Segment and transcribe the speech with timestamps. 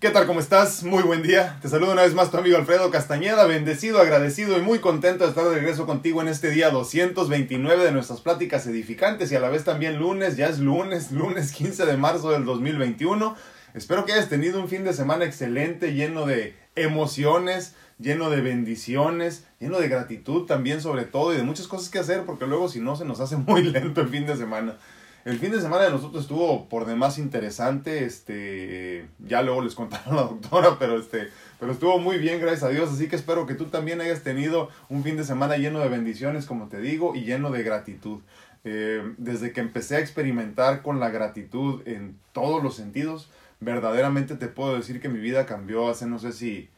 [0.00, 0.28] ¿Qué tal?
[0.28, 0.84] ¿Cómo estás?
[0.84, 1.58] Muy buen día.
[1.60, 5.30] Te saludo una vez más tu amigo Alfredo Castañeda, bendecido, agradecido y muy contento de
[5.30, 9.48] estar de regreso contigo en este día 229 de nuestras pláticas edificantes y a la
[9.48, 13.34] vez también lunes, ya es lunes, lunes 15 de marzo del 2021.
[13.74, 19.46] Espero que hayas tenido un fin de semana excelente, lleno de emociones, lleno de bendiciones,
[19.58, 22.78] lleno de gratitud también sobre todo y de muchas cosas que hacer porque luego si
[22.78, 24.78] no se nos hace muy lento el fin de semana.
[25.24, 30.16] El fin de semana de nosotros estuvo por demás interesante, este, ya luego les contaron
[30.16, 33.54] la doctora, pero este, pero estuvo muy bien, gracias a Dios, así que espero que
[33.54, 37.22] tú también hayas tenido un fin de semana lleno de bendiciones, como te digo, y
[37.24, 38.20] lleno de gratitud.
[38.64, 43.30] Eh, desde que empecé a experimentar con la gratitud en todos los sentidos,
[43.60, 46.68] verdaderamente te puedo decir que mi vida cambió hace no sé si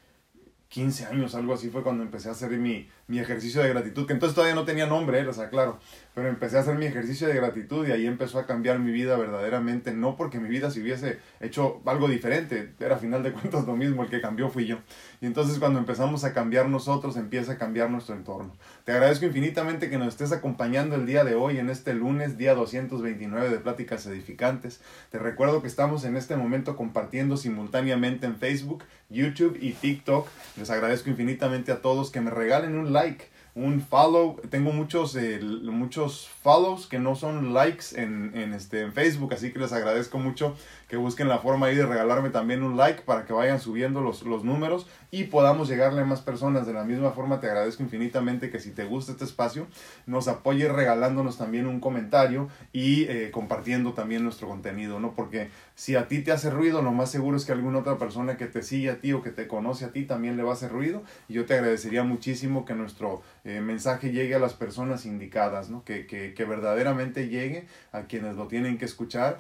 [0.71, 4.13] 15 años, algo así fue cuando empecé a hacer mi, mi ejercicio de gratitud, que
[4.13, 5.33] entonces todavía no tenía nombre, ¿eh?
[5.33, 5.81] sea, claro,
[6.15, 9.17] pero empecé a hacer mi ejercicio de gratitud y ahí empezó a cambiar mi vida
[9.17, 13.67] verdaderamente, no porque mi vida se hubiese hecho algo diferente, era a final de cuentas
[13.67, 14.79] lo mismo, el que cambió fui yo.
[15.21, 18.55] Y entonces cuando empezamos a cambiar nosotros, empieza a cambiar nuestro entorno.
[18.85, 22.55] Te agradezco infinitamente que nos estés acompañando el día de hoy, en este lunes, día
[22.55, 24.81] 229 de Pláticas Edificantes.
[25.11, 30.29] Te recuerdo que estamos en este momento compartiendo simultáneamente en Facebook, YouTube y TikTok.
[30.57, 34.41] Les agradezco infinitamente a todos que me regalen un like un follow.
[34.49, 39.53] Tengo muchos, eh, muchos follows que no son likes en, en, este, en Facebook, así
[39.53, 40.57] que les agradezco mucho
[40.91, 44.25] que busquen la forma ahí de regalarme también un like para que vayan subiendo los,
[44.25, 46.67] los números y podamos llegarle a más personas.
[46.67, 49.69] De la misma forma te agradezco infinitamente que si te gusta este espacio
[50.07, 55.15] nos apoyes regalándonos también un comentario y eh, compartiendo también nuestro contenido, ¿no?
[55.15, 58.37] Porque si a ti te hace ruido, lo más seguro es que alguna otra persona
[58.37, 60.55] que te sigue a ti o que te conoce a ti también le va a
[60.55, 65.07] hacer ruido y yo te agradecería muchísimo que nuestro eh, mensaje llegue a las personas
[65.07, 65.85] indicadas, ¿no?
[65.85, 69.39] Que, que, que verdaderamente llegue a quienes lo tienen que escuchar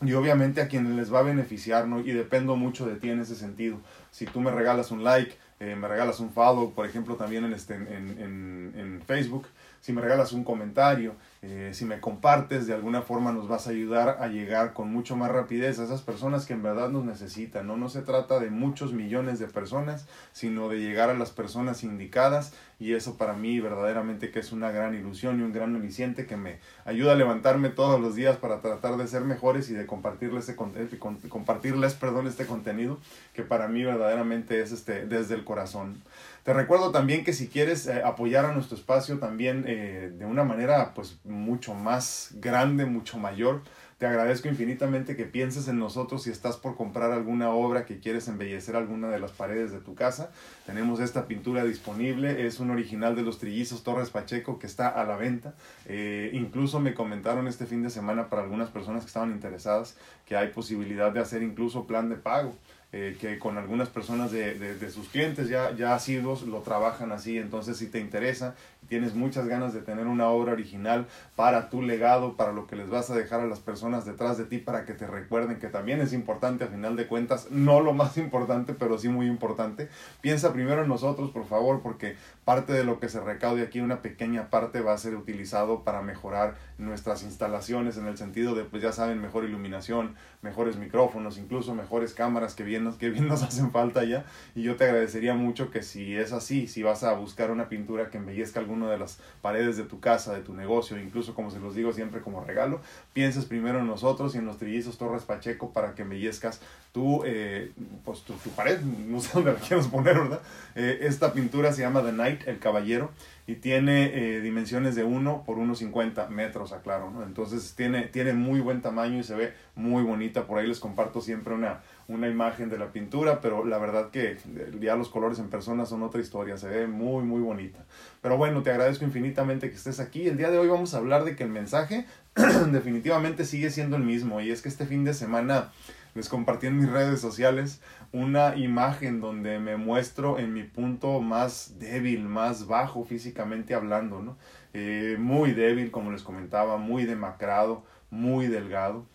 [0.00, 2.00] y obviamente a quienes les va a beneficiar, ¿no?
[2.00, 3.78] Y dependo mucho de ti en ese sentido.
[4.10, 7.52] Si tú me regalas un like, eh, me regalas un follow, por ejemplo, también en,
[7.52, 9.46] este, en, en, en Facebook,
[9.80, 13.70] si me regalas un comentario, eh, si me compartes, de alguna forma nos vas a
[13.70, 17.66] ayudar a llegar con mucho más rapidez a esas personas que en verdad nos necesitan.
[17.66, 21.84] No, no se trata de muchos millones de personas, sino de llegar a las personas
[21.84, 26.26] indicadas y eso para mí verdaderamente que es una gran ilusión y un gran aliciente
[26.26, 29.86] que me ayuda a levantarme todos los días para tratar de ser mejores y de
[29.86, 32.98] compartirles, este, compartirles perdón, este contenido
[33.34, 36.02] que para mí verdaderamente es este, desde el corazón.
[36.48, 40.44] Te recuerdo también que si quieres eh, apoyar a nuestro espacio también eh, de una
[40.44, 43.60] manera pues mucho más grande, mucho mayor,
[43.98, 48.28] te agradezco infinitamente que pienses en nosotros si estás por comprar alguna obra que quieres
[48.28, 50.30] embellecer alguna de las paredes de tu casa.
[50.64, 55.04] Tenemos esta pintura disponible, es un original de los trillizos Torres Pacheco que está a
[55.04, 55.54] la venta.
[55.84, 60.36] Eh, incluso me comentaron este fin de semana para algunas personas que estaban interesadas que
[60.36, 62.54] hay posibilidad de hacer incluso plan de pago.
[62.90, 67.12] Eh, que con algunas personas de, de, de, sus clientes ya, ya asiduos lo trabajan
[67.12, 67.36] así.
[67.36, 68.54] Entonces, si te interesa
[68.88, 71.06] tienes muchas ganas de tener una obra original
[71.36, 74.44] para tu legado, para lo que les vas a dejar a las personas detrás de
[74.44, 77.92] ti, para que te recuerden que también es importante a final de cuentas, no lo
[77.92, 79.88] más importante, pero sí muy importante,
[80.20, 84.00] piensa primero en nosotros, por favor, porque parte de lo que se recaude aquí, una
[84.00, 88.82] pequeña parte va a ser utilizado para mejorar nuestras instalaciones en el sentido de, pues
[88.82, 93.70] ya saben, mejor iluminación, mejores micrófonos, incluso mejores cámaras que bien, que bien nos hacen
[93.70, 94.24] falta ya.
[94.54, 98.10] Y yo te agradecería mucho que si es así, si vas a buscar una pintura
[98.10, 101.58] que embellezca alguna de las paredes de tu casa, de tu negocio, incluso como se
[101.58, 102.80] los digo siempre como regalo,
[103.14, 106.60] pienses primero en nosotros y en los trillizos Torres Pacheco para que embellezcas
[106.92, 107.72] tu, eh,
[108.04, 110.40] pues, tu, pared, no sé dónde la quieres poner, ¿verdad?
[110.74, 113.10] Eh, esta pintura se llama The Knight, el Caballero,
[113.46, 117.22] y tiene eh, dimensiones de 1 por 1,50 metros, aclaro, ¿no?
[117.22, 120.46] Entonces tiene, tiene muy buen tamaño y se ve muy bonita.
[120.46, 124.38] Por ahí les comparto siempre una, una imagen de la pintura, pero la verdad que
[124.80, 127.84] ya los colores en persona son otra historia, se ve muy, muy bonita.
[128.22, 130.26] Pero bueno, te agradezco infinitamente que estés aquí.
[130.26, 132.06] El día de hoy vamos a hablar de que el mensaje
[132.72, 135.70] definitivamente sigue siendo el mismo, y es que este fin de semana
[136.14, 137.82] les compartí en mis redes sociales
[138.12, 144.38] una imagen donde me muestro en mi punto más débil, más bajo físicamente hablando, ¿no?
[144.72, 149.06] Eh, muy débil, como les comentaba, muy demacrado, muy delgado.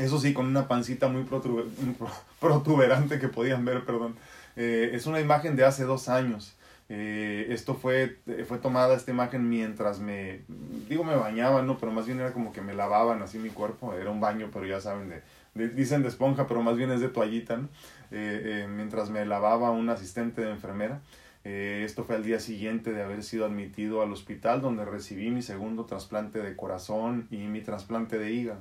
[0.00, 1.24] Eso sí, con una pancita muy
[2.40, 4.16] protuberante que podían ver, perdón.
[4.56, 6.56] Eh, es una imagen de hace dos años.
[6.88, 8.18] Eh, esto fue,
[8.48, 10.40] fue tomada esta imagen mientras me,
[10.88, 11.78] digo me bañaban, ¿no?
[11.78, 13.94] Pero más bien era como que me lavaban así mi cuerpo.
[13.94, 15.08] Era un baño, pero ya saben,
[15.54, 17.68] de, dicen de esponja, pero más bien es de toallita, ¿no?
[18.10, 21.00] eh, eh, mientras me lavaba un asistente de enfermera.
[21.44, 25.40] Eh, esto fue al día siguiente de haber sido admitido al hospital donde recibí mi
[25.40, 28.60] segundo trasplante de corazón y mi trasplante de hígado.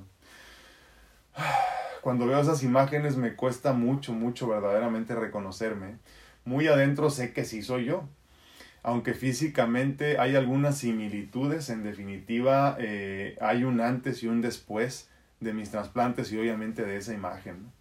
[2.02, 5.98] Cuando veo esas imágenes me cuesta mucho, mucho verdaderamente reconocerme.
[6.46, 8.04] Muy adentro sé que sí soy yo.
[8.82, 15.10] Aunque físicamente hay algunas similitudes, en definitiva eh, hay un antes y un después
[15.42, 17.72] de mis trasplantes y obviamente de esa imagen.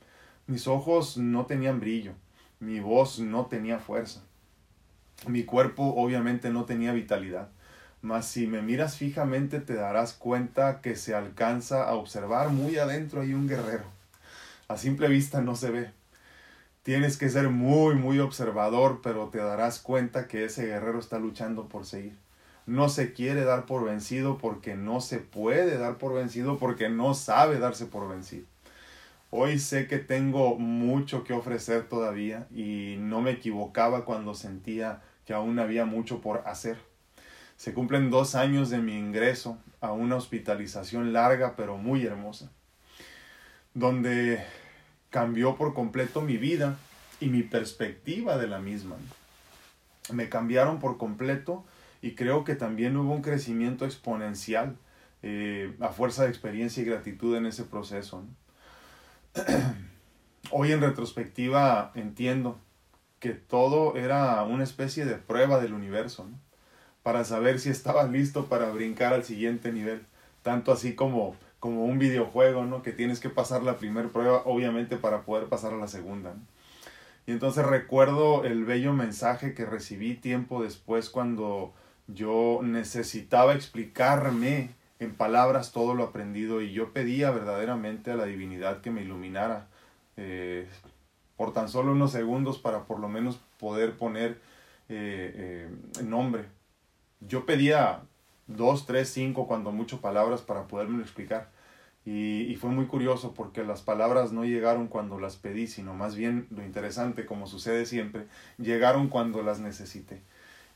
[0.47, 2.15] Mis ojos no tenían brillo,
[2.59, 4.25] mi voz no tenía fuerza,
[5.27, 7.51] mi cuerpo obviamente no tenía vitalidad.
[8.01, 13.23] Mas si me miras fijamente te darás cuenta que se alcanza a observar muy adentro
[13.23, 13.85] hay un guerrero.
[14.69, 15.91] A simple vista no se ve.
[16.83, 21.69] Tienes que ser muy, muy observador, pero te darás cuenta que ese guerrero está luchando
[21.69, 22.17] por seguir.
[22.67, 27.15] No se quiere dar por vencido porque no se puede dar por vencido porque no
[27.15, 28.47] sabe darse por vencido.
[29.31, 35.35] Hoy sé que tengo mucho que ofrecer todavía y no me equivocaba cuando sentía que
[35.35, 36.88] aún había mucho por hacer.
[37.59, 42.53] Se cumplen dos años de mi ingreso a una hospitalización larga pero muy hermosa,
[43.75, 44.45] donde
[45.11, 46.79] cambió por completo mi vida
[47.19, 48.95] y mi perspectiva de la misma.
[50.13, 51.65] Me cambiaron por completo
[52.01, 54.77] y creo que también hubo un crecimiento exponencial
[55.25, 58.25] eh, a fuerza de experiencia y gratitud en ese proceso.
[60.53, 62.61] Hoy en retrospectiva entiendo
[63.19, 66.29] que todo era una especie de prueba del universo.
[67.09, 70.05] Para saber si estabas listo para brincar al siguiente nivel.
[70.43, 72.83] Tanto así como, como un videojuego, ¿no?
[72.83, 76.35] Que tienes que pasar la primera prueba, obviamente, para poder pasar a la segunda.
[77.27, 81.73] Y entonces recuerdo el bello mensaje que recibí tiempo después cuando
[82.09, 84.69] yo necesitaba explicarme
[84.99, 89.67] en palabras todo lo aprendido y yo pedía verdaderamente a la divinidad que me iluminara
[90.19, 90.69] eh,
[91.39, 94.33] por tan solo unos segundos para por lo menos poder poner
[94.91, 96.58] eh, eh, nombre
[97.21, 98.03] yo pedía
[98.47, 101.51] dos, tres, cinco, cuando mucho palabras para poderme explicar.
[102.05, 106.17] Y, y, fue muy curioso porque las palabras no llegaron cuando las pedí, sino más
[106.17, 108.27] bien lo interesante, como sucede siempre,
[108.57, 110.23] llegaron cuando las necesité.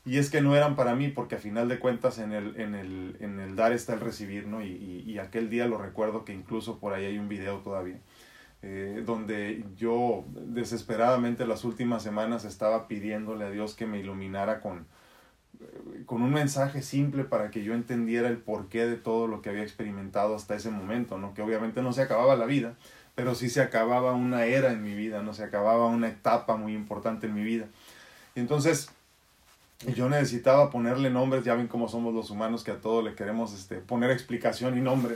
[0.05, 2.75] Y es que no eran para mí, porque a final de cuentas en el, en
[2.75, 4.61] el, en el dar está el recibir, ¿no?
[4.61, 7.99] Y, y, aquel día lo recuerdo que incluso por ahí hay un video todavía,
[8.61, 14.87] eh, donde yo desesperadamente las últimas semanas estaba pidiéndole a Dios que me iluminara con,
[16.05, 19.63] con un mensaje simple para que yo entendiera el porqué de todo lo que había
[19.63, 21.33] experimentado hasta ese momento, ¿no?
[21.33, 22.75] Que obviamente no se acababa la vida,
[23.15, 26.73] pero sí se acababa una era en mi vida, no se acababa una etapa muy
[26.73, 27.65] importante en mi vida.
[28.35, 28.89] Y entonces
[29.95, 33.53] yo necesitaba ponerle nombres, ya ven cómo somos los humanos que a todo le queremos
[33.53, 35.15] este, poner explicación y nombre.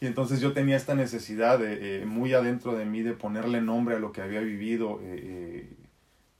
[0.00, 3.96] Y entonces yo tenía esta necesidad de, eh, muy adentro de mí de ponerle nombre
[3.96, 5.79] a lo que había vivido eh, eh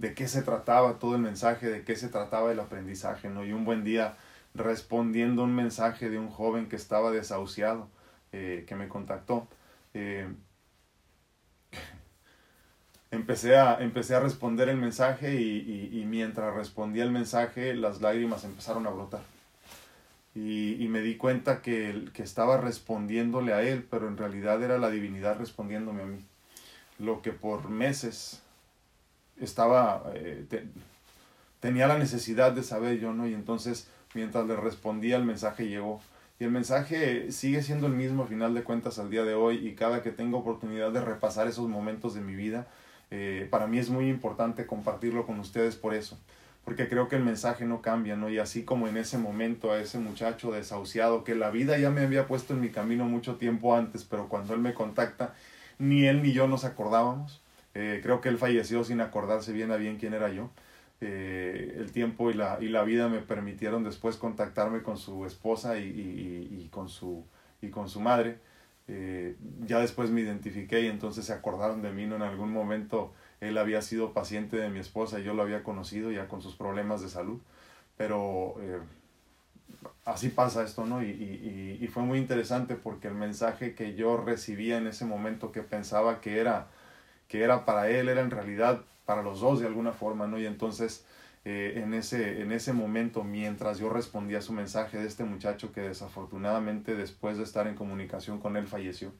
[0.00, 3.44] de qué se trataba todo el mensaje, de qué se trataba el aprendizaje, ¿no?
[3.44, 4.16] Y un buen día
[4.54, 7.86] respondiendo un mensaje de un joven que estaba desahuciado,
[8.32, 9.46] eh, que me contactó,
[9.92, 10.26] eh,
[13.10, 18.86] empecé, a, empecé a responder el mensaje y, mientras respondía el mensaje las lágrimas empezaron
[18.86, 19.20] a brotar.
[20.34, 24.88] Y, me di cuenta que, que estaba respondiéndole a él, pero en realidad era la
[24.88, 26.24] divinidad respondiéndome a mí.
[26.98, 28.42] Lo que por meses
[29.40, 30.46] estaba, eh,
[31.60, 33.26] tenía la necesidad de saber yo, ¿no?
[33.26, 36.00] Y entonces, mientras le respondía, el mensaje llegó.
[36.38, 39.66] Y el mensaje sigue siendo el mismo a final de cuentas al día de hoy
[39.66, 42.66] y cada que tengo oportunidad de repasar esos momentos de mi vida,
[43.10, 46.18] eh, para mí es muy importante compartirlo con ustedes por eso,
[46.64, 48.30] porque creo que el mensaje no cambia, ¿no?
[48.30, 52.02] Y así como en ese momento a ese muchacho desahuciado, que la vida ya me
[52.02, 55.34] había puesto en mi camino mucho tiempo antes, pero cuando él me contacta,
[55.78, 57.39] ni él ni yo nos acordábamos,
[57.74, 60.50] eh, creo que él falleció sin acordarse bien a bien quién era yo.
[61.00, 65.78] Eh, el tiempo y la, y la vida me permitieron después contactarme con su esposa
[65.78, 67.24] y, y, y con, su,
[67.62, 68.38] y con su madre.
[68.88, 69.36] Eh,
[69.66, 72.06] ya después me identifiqué y entonces se acordaron de mí.
[72.06, 72.16] ¿no?
[72.16, 76.10] En algún momento él había sido paciente de mi esposa y yo lo había conocido
[76.10, 77.40] ya con sus problemas de salud.
[77.96, 78.56] Pero
[80.04, 81.02] así pasa esto, ¿no?
[81.02, 85.52] Y, y, y fue muy interesante porque el mensaje que yo recibía en ese momento
[85.52, 86.68] que pensaba que era
[87.30, 90.38] que era para él, era en realidad para los dos de alguna forma, ¿no?
[90.38, 91.06] Y entonces
[91.44, 95.72] eh, en, ese, en ese momento, mientras yo respondía a su mensaje de este muchacho
[95.72, 99.12] que desafortunadamente después de estar en comunicación con él falleció,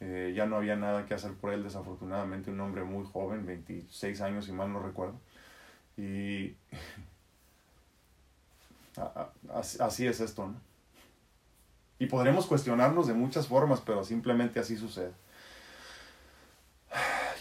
[0.00, 4.20] eh, ya no había nada que hacer por él, desafortunadamente un hombre muy joven, 26
[4.20, 5.18] años si mal no recuerdo.
[5.96, 6.54] Y
[9.80, 10.54] así es esto, ¿no?
[11.98, 15.12] Y podremos cuestionarnos de muchas formas, pero simplemente así sucede.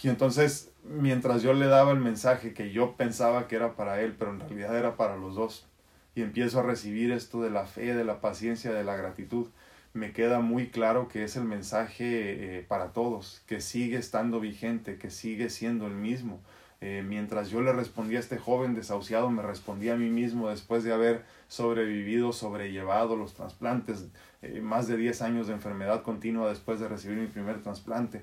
[0.05, 4.13] Y entonces, mientras yo le daba el mensaje que yo pensaba que era para él,
[4.19, 5.65] pero en realidad era para los dos,
[6.13, 9.47] y empiezo a recibir esto de la fe, de la paciencia, de la gratitud,
[9.93, 14.99] me queda muy claro que es el mensaje eh, para todos, que sigue estando vigente,
[14.99, 16.39] que sigue siendo el mismo.
[16.87, 20.83] Eh, mientras yo le respondía a este joven desahuciado, me respondía a mí mismo después
[20.83, 24.05] de haber sobrevivido, sobrellevado los trasplantes,
[24.43, 28.21] eh, más de 10 años de enfermedad continua después de recibir mi primer trasplante,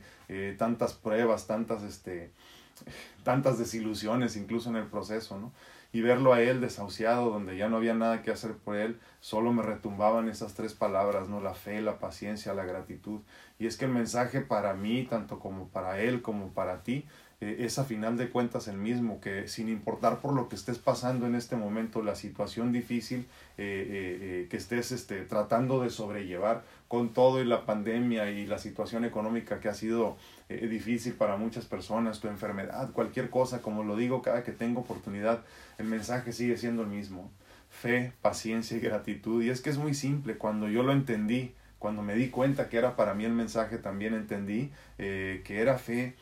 [0.58, 2.30] tantas pruebas, tantas, este,
[3.24, 5.50] tantas desilusiones incluso en el proceso, ¿no?
[5.92, 9.52] y verlo a él desahuciado, donde ya no había nada que hacer por él, solo
[9.52, 11.40] me retumbaban esas tres palabras, ¿no?
[11.40, 13.20] La fe, la paciencia, la gratitud.
[13.58, 17.04] Y es que el mensaje para mí, tanto como para él, como para ti,
[17.42, 20.78] eh, es a final de cuentas el mismo, que sin importar por lo que estés
[20.78, 23.26] pasando en este momento, la situación difícil
[23.58, 28.58] eh, eh, que estés este, tratando de sobrellevar con todo y la pandemia y la
[28.58, 30.16] situación económica que ha sido
[30.48, 35.42] difícil para muchas personas, tu enfermedad, cualquier cosa, como lo digo cada que tengo oportunidad,
[35.78, 37.32] el mensaje sigue siendo el mismo.
[37.70, 39.42] Fe, paciencia y gratitud.
[39.42, 42.76] Y es que es muy simple, cuando yo lo entendí, cuando me di cuenta que
[42.76, 46.14] era para mí el mensaje, también entendí que era fe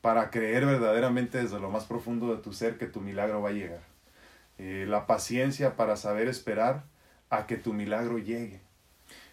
[0.00, 3.52] para creer verdaderamente desde lo más profundo de tu ser que tu milagro va a
[3.52, 3.82] llegar.
[4.58, 6.84] Eh, la paciencia para saber esperar
[7.28, 8.60] a que tu milagro llegue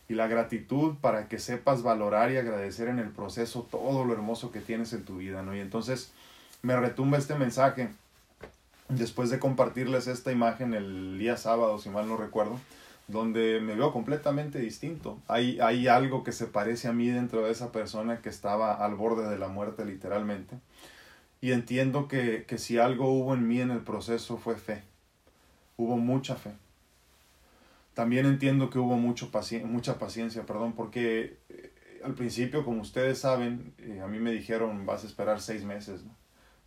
[0.09, 4.51] y la gratitud para que sepas valorar y agradecer en el proceso todo lo hermoso
[4.51, 5.55] que tienes en tu vida, ¿no?
[5.55, 6.11] Y entonces
[6.61, 7.89] me retumba este mensaje
[8.89, 12.59] después de compartirles esta imagen el día sábado, si mal no recuerdo,
[13.07, 15.19] donde me veo completamente distinto.
[15.27, 18.95] Hay, hay algo que se parece a mí dentro de esa persona que estaba al
[18.95, 20.57] borde de la muerte literalmente.
[21.41, 24.83] Y entiendo que, que si algo hubo en mí en el proceso fue fe.
[25.77, 26.53] Hubo mucha fe
[27.97, 29.31] también entiendo que hubo mucho
[29.65, 34.85] mucha paciencia, perdón, porque eh, al principio, como ustedes saben, eh, a mí me dijeron
[34.85, 36.01] vas a esperar seis meses.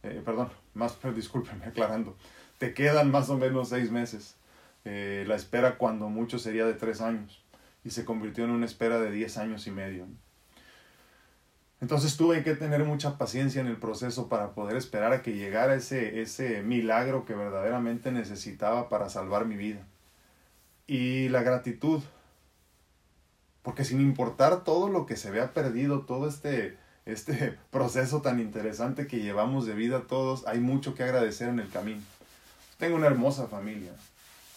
[0.03, 2.17] Eh, perdón, más, discúlpenme aclarando,
[2.59, 4.35] te quedan más o menos seis meses.
[4.85, 7.43] La espera cuando mucho sería de tres años
[7.85, 10.07] y se convirtió en una espera de diez años y medio.
[11.81, 15.75] Entonces tuve que tener mucha paciencia en el proceso para poder esperar a que llegara
[15.75, 19.87] ese, ese milagro que verdaderamente necesitaba para salvar mi vida
[20.87, 22.03] y la gratitud.
[23.63, 29.07] Porque sin importar todo lo que se vea perdido, todo este, este proceso tan interesante
[29.07, 32.03] que llevamos de vida todos, hay mucho que agradecer en el camino.
[32.77, 33.93] Tengo una hermosa familia.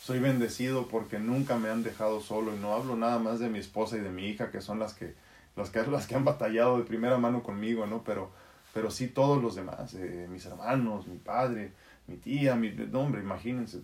[0.04, 3.60] Soy bendecido porque nunca me han dejado solo y no hablo nada más de mi
[3.60, 5.16] esposa y de mi hija, que son las que,
[5.56, 8.04] las que, las que han batallado de primera mano conmigo, ¿no?
[8.04, 8.30] Pero,
[8.74, 11.72] pero sí todos los demás, eh, mis hermanos, mi padre,
[12.08, 13.80] mi tía, mi hombre, imagínense,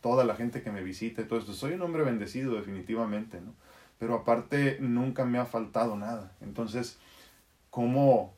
[0.00, 1.52] toda la gente que me visita y todo esto.
[1.52, 3.54] Soy un hombre bendecido definitivamente, ¿no?
[4.00, 6.32] Pero aparte nunca me ha faltado nada.
[6.40, 6.98] Entonces,
[7.70, 8.34] ¿cómo,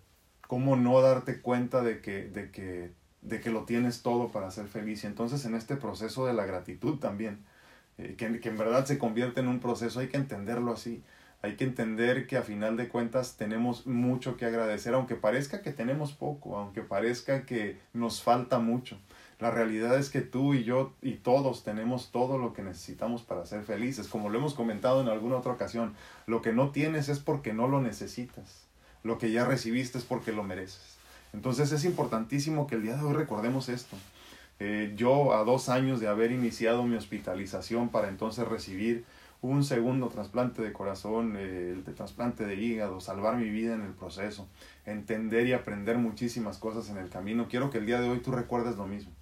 [0.46, 2.92] cómo no darte cuenta de que, de, que,
[3.28, 5.04] de que lo tienes todo para ser feliz?
[5.04, 7.44] Y entonces en este proceso de la gratitud también,
[7.98, 11.02] eh, que, que en verdad se convierte en un proceso, hay que entenderlo así
[11.42, 15.72] hay que entender que a final de cuentas tenemos mucho que agradecer, aunque parezca que
[15.72, 18.98] tenemos poco, aunque parezca que nos falta mucho.
[19.38, 23.44] La realidad es que tú y yo y todos tenemos todo lo que necesitamos para
[23.44, 24.08] ser felices.
[24.08, 25.94] Como lo hemos comentado en alguna otra ocasión,
[26.26, 28.66] lo que no tienes es porque no lo necesitas.
[29.02, 30.95] Lo que ya recibiste es porque lo mereces.
[31.32, 33.96] Entonces es importantísimo que el día de hoy recordemos esto.
[34.58, 39.04] Eh, yo a dos años de haber iniciado mi hospitalización para entonces recibir
[39.42, 43.92] un segundo trasplante de corazón, el de trasplante de hígado, salvar mi vida en el
[43.92, 44.48] proceso,
[44.86, 47.48] entender y aprender muchísimas cosas en el camino.
[47.48, 49.12] Quiero que el día de hoy tú recuerdes lo mismo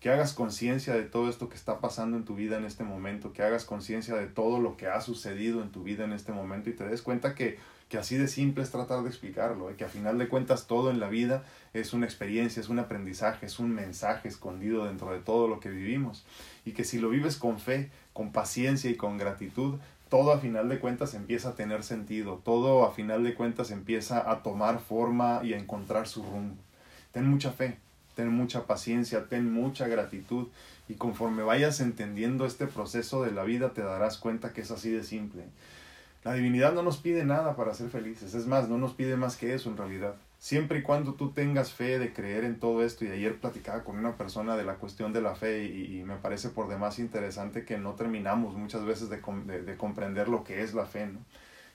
[0.00, 3.34] que hagas conciencia de todo esto que está pasando en tu vida en este momento,
[3.34, 6.70] que hagas conciencia de todo lo que ha sucedido en tu vida en este momento
[6.70, 7.58] y te des cuenta que,
[7.90, 9.74] que así de simple es tratar de explicarlo, ¿eh?
[9.76, 11.42] que a final de cuentas todo en la vida
[11.74, 15.70] es una experiencia, es un aprendizaje, es un mensaje escondido dentro de todo lo que
[15.70, 16.24] vivimos
[16.64, 20.68] y que si lo vives con fe, con paciencia y con gratitud, todo a final
[20.68, 25.40] de cuentas empieza a tener sentido, todo a final de cuentas empieza a tomar forma
[25.42, 26.62] y a encontrar su rumbo.
[27.10, 27.76] Ten mucha fe,
[28.14, 30.46] ten mucha paciencia, ten mucha gratitud
[30.88, 34.90] y conforme vayas entendiendo este proceso de la vida te darás cuenta que es así
[34.90, 35.42] de simple.
[36.22, 39.36] La divinidad no nos pide nada para ser felices, es más, no nos pide más
[39.36, 40.16] que eso en realidad.
[40.38, 43.98] Siempre y cuando tú tengas fe de creer en todo esto, y ayer platicaba con
[43.98, 47.78] una persona de la cuestión de la fe y, me parece por demás interesante que
[47.78, 49.18] no terminamos muchas veces de,
[49.62, 51.20] de, comprender lo que es la fe, ¿no?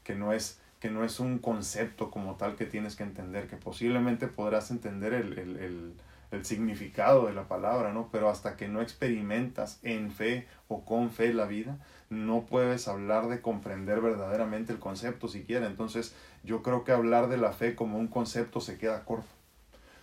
[0.03, 3.55] que no es que no es un concepto como tal que tienes que entender, que
[3.55, 5.93] posiblemente podrás entender el, el, el
[6.35, 8.09] el significado de la palabra, ¿no?
[8.11, 11.77] Pero hasta que no experimentas en fe o con fe la vida,
[12.09, 15.65] no puedes hablar de comprender verdaderamente el concepto siquiera.
[15.65, 19.27] Entonces, yo creo que hablar de la fe como un concepto se queda corto.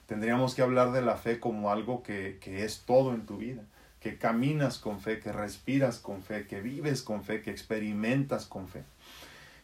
[0.07, 3.63] Tendríamos que hablar de la fe como algo que, que es todo en tu vida,
[4.01, 8.67] que caminas con fe, que respiras con fe, que vives con fe, que experimentas con
[8.67, 8.83] fe.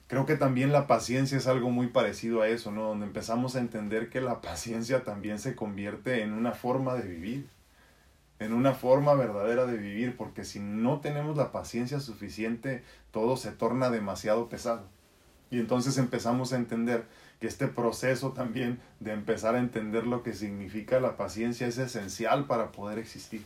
[0.08, 2.84] Creo que también la paciencia es algo muy parecido a eso, ¿no?
[2.84, 7.48] Donde empezamos a entender que la paciencia también se convierte en una forma de vivir,
[8.38, 13.52] en una forma verdadera de vivir, porque si no tenemos la paciencia suficiente, todo se
[13.52, 14.86] torna demasiado pesado.
[15.50, 17.04] Y entonces empezamos a entender
[17.38, 22.46] que este proceso también de empezar a entender lo que significa la paciencia es esencial
[22.46, 23.44] para poder existir.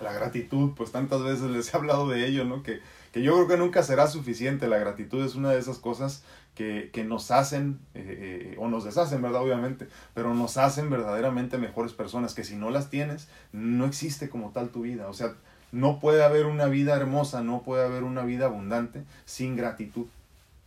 [0.00, 2.62] La gratitud, pues tantas veces les he hablado de ello, ¿no?
[2.62, 2.80] Que,
[3.12, 4.68] que yo creo que nunca será suficiente.
[4.68, 6.22] La gratitud es una de esas cosas
[6.54, 9.42] que, que nos hacen, eh, eh, o nos deshacen, ¿verdad?
[9.42, 14.50] Obviamente, pero nos hacen verdaderamente mejores personas, que si no las tienes, no existe como
[14.50, 15.08] tal tu vida.
[15.08, 15.34] O sea,
[15.72, 20.06] no puede haber una vida hermosa, no puede haber una vida abundante sin gratitud.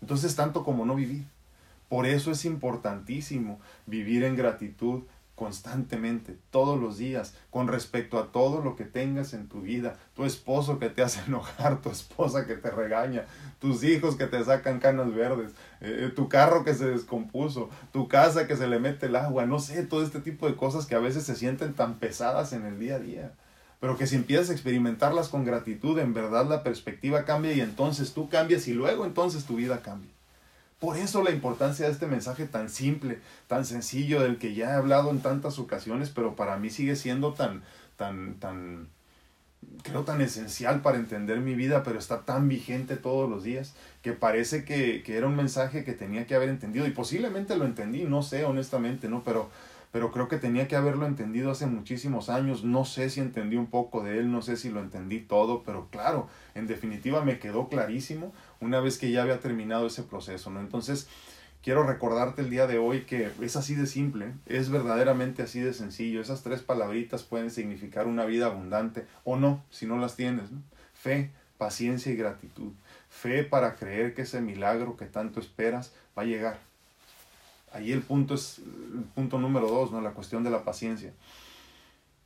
[0.02, 1.26] Entonces, tanto como no vivir.
[1.90, 5.04] Por eso es importantísimo vivir en gratitud
[5.36, 10.26] constantemente, todos los días, con respecto a todo lo que tengas en tu vida, tu
[10.26, 13.26] esposo que te hace enojar, tu esposa que te regaña,
[13.60, 18.48] tus hijos que te sacan canas verdes, eh, tu carro que se descompuso, tu casa
[18.48, 21.00] que se le mete el agua, no sé, todo este tipo de cosas que a
[21.00, 23.32] veces se sienten tan pesadas en el día a día.
[23.80, 28.14] Pero que si empiezas a experimentarlas con gratitud, en verdad la perspectiva cambia y entonces
[28.14, 30.10] tú cambias y luego entonces tu vida cambia.
[30.84, 34.74] Por eso la importancia de este mensaje tan simple, tan sencillo, del que ya he
[34.74, 37.64] hablado en tantas ocasiones, pero para mí sigue siendo tan,
[37.96, 38.90] tan, tan,
[39.84, 44.12] creo tan esencial para entender mi vida, pero está tan vigente todos los días, que
[44.12, 48.04] parece que, que era un mensaje que tenía que haber entendido, y posiblemente lo entendí,
[48.04, 49.24] no sé honestamente, ¿no?
[49.24, 49.52] Pero
[49.94, 52.64] pero creo que tenía que haberlo entendido hace muchísimos años.
[52.64, 55.88] No sé si entendí un poco de él, no sé si lo entendí todo, pero
[55.92, 58.34] claro, en definitiva me quedó clarísimo
[58.64, 60.60] una vez que ya había terminado ese proceso, ¿no?
[60.60, 61.08] Entonces,
[61.62, 65.74] quiero recordarte el día de hoy que es así de simple, es verdaderamente así de
[65.74, 66.22] sencillo.
[66.22, 70.50] Esas tres palabritas pueden significar una vida abundante o no, si no las tienes.
[70.94, 72.72] Fe, paciencia y gratitud.
[73.10, 76.74] Fe para creer que ese milagro que tanto esperas va a llegar
[77.74, 80.00] Ahí el punto es el punto número dos, ¿no?
[80.00, 81.12] La cuestión de la paciencia.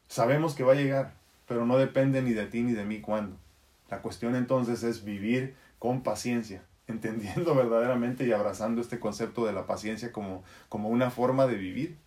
[0.09, 1.13] Sabemos que va a llegar,
[1.47, 3.37] pero no depende ni de ti ni de mí cuándo.
[3.89, 9.65] La cuestión entonces es vivir con paciencia, entendiendo verdaderamente y abrazando este concepto de la
[9.65, 11.97] paciencia como, como una forma de vivir,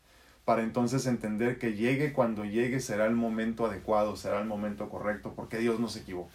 [0.45, 5.35] para entonces entender que llegue cuando llegue será el momento adecuado, será el momento correcto,
[5.37, 6.35] porque Dios no se equivoca.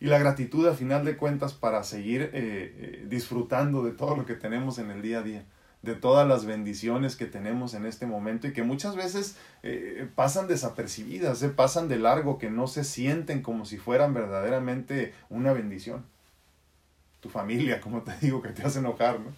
[0.00, 4.26] Y la gratitud a final de cuentas para seguir eh, eh, disfrutando de todo lo
[4.26, 5.44] que tenemos en el día a día
[5.84, 10.48] de todas las bendiciones que tenemos en este momento y que muchas veces eh, pasan
[10.48, 16.04] desapercibidas, se pasan de largo, que no se sienten como si fueran verdaderamente una bendición.
[17.24, 19.32] Tu familia, como te digo, que te hace enojar, ¿no?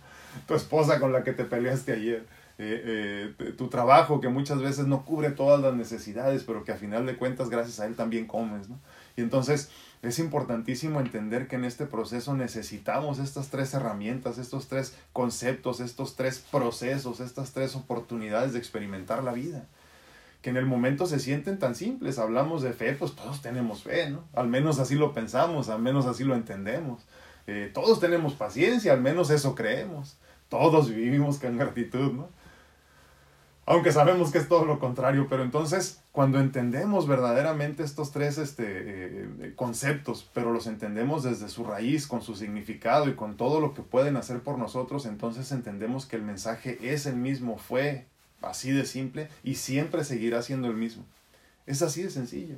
[0.49, 2.27] Tu esposa con la que te peleaste ayer.
[2.59, 6.77] Eh, eh, tu trabajo que muchas veces no cubre todas las necesidades, pero que a
[6.77, 8.81] final de cuentas gracias a él también comes, ¿no?
[9.17, 9.71] Y entonces
[10.03, 16.17] es importantísimo entender que en este proceso necesitamos estas tres herramientas, estos tres conceptos, estos
[16.17, 19.67] tres procesos, estas tres oportunidades de experimentar la vida.
[20.43, 22.19] Que en el momento se sienten tan simples.
[22.19, 24.25] Hablamos de fe, pues todos tenemos fe, ¿no?
[24.35, 27.05] Al menos así lo pensamos, al menos así lo entendemos.
[27.47, 30.17] Eh, todos tenemos paciencia, al menos eso creemos.
[30.49, 32.29] Todos vivimos con gratitud, ¿no?
[33.67, 38.65] aunque sabemos que es todo lo contrario, pero entonces cuando entendemos verdaderamente estos tres este,
[38.65, 43.75] eh, conceptos, pero los entendemos desde su raíz, con su significado y con todo lo
[43.75, 48.07] que pueden hacer por nosotros, entonces entendemos que el mensaje es el mismo, fue
[48.41, 51.05] así de simple y siempre seguirá siendo el mismo.
[51.67, 52.57] Es así de sencillo.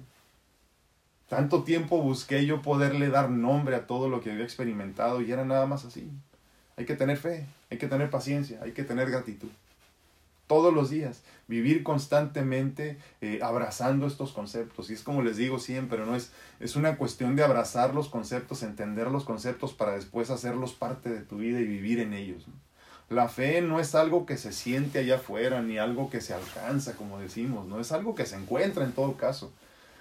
[1.29, 5.45] Tanto tiempo busqué yo poderle dar nombre a todo lo que había experimentado y era
[5.45, 6.11] nada más así.
[6.77, 9.51] Hay que tener fe, hay que tener paciencia, hay que tener gratitud
[10.49, 14.91] todos los días, vivir constantemente eh, abrazando estos conceptos.
[14.91, 16.17] Y es como les digo siempre, ¿no?
[16.17, 21.11] Es, es una cuestión de abrazar los conceptos, entender los conceptos para después hacerlos parte
[21.11, 22.47] de tu vida y vivir en ellos.
[23.11, 26.95] La fe no es algo que se siente allá afuera, ni algo que se alcanza,
[26.97, 27.79] como decimos, ¿no?
[27.79, 29.53] Es algo que se encuentra en todo caso.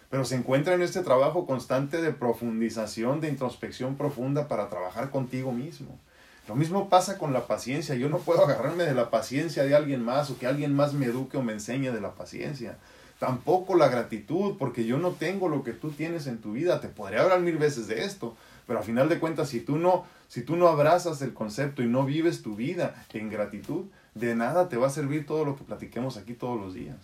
[0.09, 5.51] Pero se encuentra en este trabajo constante de profundización, de introspección profunda para trabajar contigo
[5.51, 5.99] mismo.
[6.47, 7.95] Lo mismo pasa con la paciencia.
[7.95, 11.07] Yo no puedo agarrarme de la paciencia de alguien más o que alguien más me
[11.07, 12.77] eduque o me enseñe de la paciencia.
[13.19, 16.79] Tampoco la gratitud, porque yo no tengo lo que tú tienes en tu vida.
[16.79, 20.05] Te podría hablar mil veces de esto, pero a final de cuentas, si tú no,
[20.29, 24.69] si tú no abrazas el concepto y no vives tu vida en gratitud, de nada
[24.69, 26.97] te va a servir todo lo que platiquemos aquí todos los días.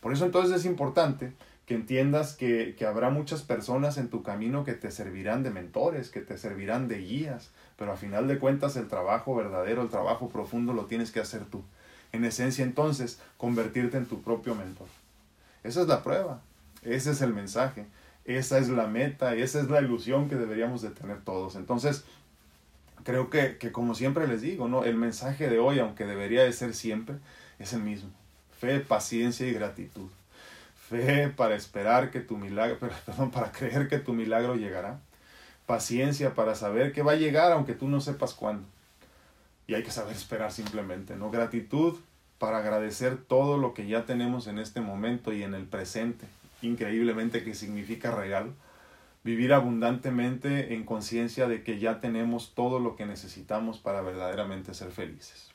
[0.00, 1.32] Por eso entonces es importante
[1.66, 6.10] que entiendas que, que habrá muchas personas en tu camino que te servirán de mentores,
[6.10, 10.28] que te servirán de guías, pero a final de cuentas el trabajo verdadero, el trabajo
[10.28, 11.62] profundo lo tienes que hacer tú.
[12.12, 14.86] En esencia entonces, convertirte en tu propio mentor.
[15.64, 16.42] Esa es la prueba.
[16.84, 17.86] Ese es el mensaje,
[18.26, 21.56] esa es la meta, esa es la ilusión que deberíamos de tener todos.
[21.56, 22.04] Entonces,
[23.04, 24.84] creo que, que como siempre les digo, ¿no?
[24.84, 27.16] el mensaje de hoy, aunque debería de ser siempre,
[27.58, 28.10] es el mismo.
[28.60, 30.10] Fe, paciencia y gratitud.
[30.88, 35.00] Fe para esperar que tu milagro, perdón, para creer que tu milagro llegará.
[35.66, 38.66] Paciencia para saber que va a llegar aunque tú no sepas cuándo.
[39.66, 41.30] Y hay que saber esperar simplemente, ¿no?
[41.30, 41.98] Gratitud
[42.38, 46.26] para agradecer todo lo que ya tenemos en este momento y en el presente.
[46.60, 48.52] Increíblemente que significa regal.
[49.22, 54.90] Vivir abundantemente en conciencia de que ya tenemos todo lo que necesitamos para verdaderamente ser
[54.90, 55.50] felices.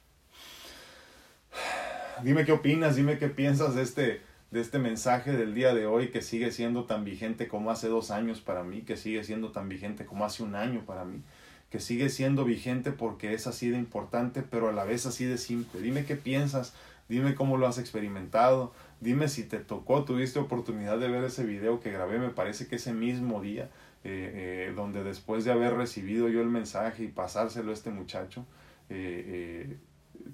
[2.23, 6.09] Dime qué opinas, dime qué piensas de este, de este mensaje del día de hoy
[6.09, 9.69] que sigue siendo tan vigente como hace dos años para mí, que sigue siendo tan
[9.69, 11.21] vigente como hace un año para mí,
[11.69, 15.37] que sigue siendo vigente porque es así de importante, pero a la vez así de
[15.37, 15.81] simple.
[15.81, 16.73] Dime qué piensas,
[17.07, 21.79] dime cómo lo has experimentado, dime si te tocó, tuviste oportunidad de ver ese video
[21.79, 23.69] que grabé, me parece que ese mismo día,
[24.03, 28.45] eh, eh, donde después de haber recibido yo el mensaje y pasárselo a este muchacho,
[28.89, 29.77] eh,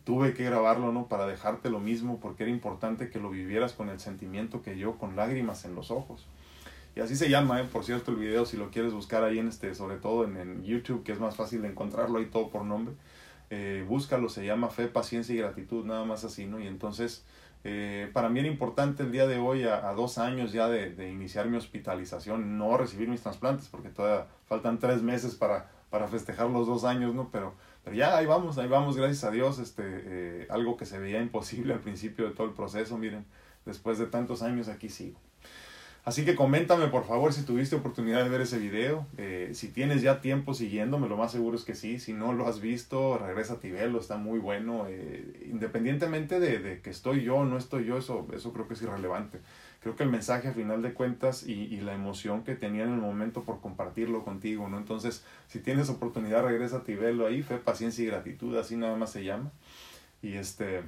[0.03, 1.08] tuve que grabarlo, ¿no?
[1.08, 4.97] Para dejarte lo mismo, porque era importante que lo vivieras con el sentimiento que yo,
[4.97, 6.27] con lágrimas en los ojos.
[6.95, 7.65] Y así se llama, ¿eh?
[7.65, 10.63] por cierto, el video, si lo quieres buscar ahí en este, sobre todo en, en
[10.63, 12.95] YouTube, que es más fácil de encontrarlo ahí todo por nombre.
[13.49, 16.60] Eh, búscalo, se llama Fe, Paciencia y Gratitud, nada más así, ¿no?
[16.60, 17.25] Y entonces,
[17.63, 20.91] eh, para mí era importante el día de hoy, a, a dos años ya de,
[20.91, 26.08] de, iniciar mi hospitalización, no recibir mis trasplantes, porque todavía faltan tres meses para, para
[26.08, 27.29] festejar los dos años, ¿no?
[27.29, 27.53] Pero
[27.86, 31.21] pero ya ahí vamos, ahí vamos, gracias a Dios, este, eh, algo que se veía
[31.21, 33.26] imposible al principio de todo el proceso, miren,
[33.63, 35.19] después de tantos años aquí sigo.
[36.04, 40.02] Así que coméntame por favor si tuviste oportunidad de ver ese video, eh, si tienes
[40.02, 43.54] ya tiempo siguiéndome, lo más seguro es que sí, si no lo has visto, regresa
[43.54, 47.86] a Tibelo, está muy bueno, eh, independientemente de, de, que estoy yo o no estoy
[47.86, 49.39] yo, eso, eso creo que es irrelevante
[49.86, 52.93] creo que el mensaje a final de cuentas y, y, la emoción que tenía en
[52.93, 54.80] el momento por compartirlo contigo, ¿no?
[54.80, 59.12] Entonces, si tienes oportunidad, regresa a velo ahí, fe, paciencia y gratitud, así nada más
[59.12, 59.52] se llama.
[60.24, 60.82] Y este,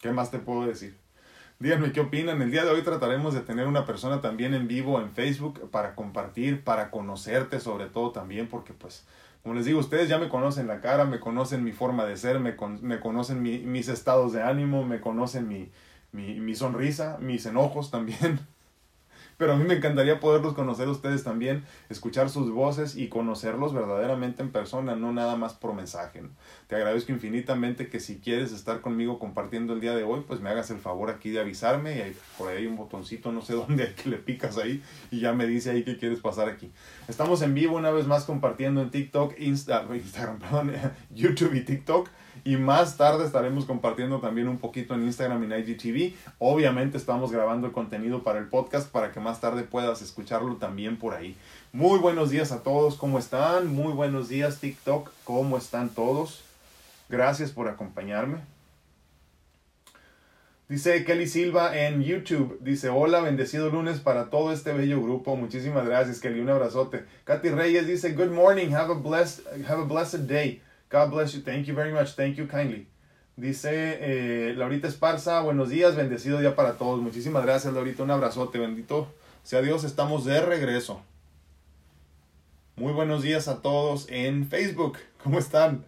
[0.00, 0.96] ¿qué más te puedo decir?
[1.60, 2.42] Díganme qué opinan.
[2.42, 5.94] El día de hoy trataremos de tener una persona también en vivo en Facebook para
[5.94, 9.06] compartir, para conocerte sobre todo también, porque pues,
[9.44, 12.40] como les digo, ustedes ya me conocen la cara, me conocen mi forma de ser,
[12.40, 15.70] me, con, me conocen mi, mis estados de ánimo, me conocen mi,
[16.12, 18.40] mi, mi sonrisa, mis enojos también.
[19.40, 23.72] Pero a mí me encantaría poderlos conocer a ustedes también, escuchar sus voces y conocerlos
[23.72, 26.22] verdaderamente en persona, no nada más por mensaje.
[26.66, 30.50] Te agradezco infinitamente que si quieres estar conmigo compartiendo el día de hoy, pues me
[30.50, 33.54] hagas el favor aquí de avisarme y hay, por ahí hay un botoncito, no sé
[33.66, 36.70] dónde, hay que le picas ahí y ya me dice ahí que quieres pasar aquí.
[37.08, 40.72] Estamos en vivo una vez más compartiendo en TikTok, Insta, Instagram, perdón,
[41.14, 42.10] YouTube y TikTok.
[42.44, 46.14] Y más tarde estaremos compartiendo también un poquito en Instagram y en IGTV.
[46.38, 50.96] Obviamente estamos grabando el contenido para el podcast para que más tarde puedas escucharlo también
[50.96, 51.36] por ahí.
[51.72, 53.68] Muy buenos días a todos, ¿cómo están?
[53.68, 56.42] Muy buenos días TikTok, ¿cómo están todos?
[57.08, 58.38] Gracias por acompañarme.
[60.70, 62.58] Dice Kelly Silva en YouTube.
[62.60, 65.34] Dice, hola, bendecido lunes para todo este bello grupo.
[65.34, 66.38] Muchísimas gracias, Kelly.
[66.38, 67.04] Un abrazote.
[67.24, 70.62] Katy Reyes dice, good morning, have a blessed, have a blessed day.
[70.90, 71.42] God bless you.
[71.42, 72.16] Thank you very much.
[72.16, 72.86] Thank you kindly.
[73.36, 77.00] Dice eh, Laurita Esparza, buenos días, bendecido día para todos.
[77.00, 78.02] Muchísimas gracias, Laurita.
[78.02, 79.08] Un abrazote, bendito
[79.44, 79.84] sea Dios.
[79.84, 81.02] Estamos de regreso.
[82.76, 84.98] Muy buenos días a todos en Facebook.
[85.22, 85.84] ¿Cómo están?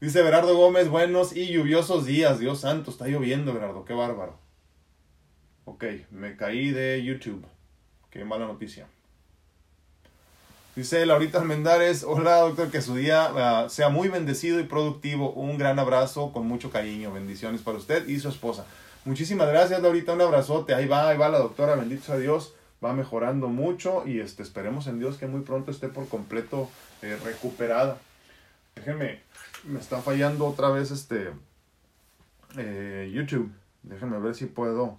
[0.00, 2.38] Dice Berardo Gómez, buenos y lluviosos días.
[2.38, 3.84] Dios santo, está lloviendo, Berardo.
[3.84, 4.38] Qué bárbaro.
[5.64, 7.46] Ok, me caí de YouTube.
[8.10, 8.86] Qué mala noticia.
[10.76, 15.30] Dice Laurita Almendares, hola doctor, que su día uh, sea muy bendecido y productivo.
[15.30, 17.12] Un gran abrazo con mucho cariño.
[17.12, 18.66] Bendiciones para usted y su esposa.
[19.04, 20.74] Muchísimas gracias Laurita, un abrazote.
[20.74, 22.56] Ahí va, ahí va la doctora, bendito sea Dios.
[22.84, 26.68] Va mejorando mucho y este, esperemos en Dios que muy pronto esté por completo
[27.02, 27.98] eh, recuperada.
[28.74, 29.20] Déjenme,
[29.62, 31.30] me está fallando otra vez este
[32.58, 33.52] eh, YouTube.
[33.84, 34.98] Déjenme ver si puedo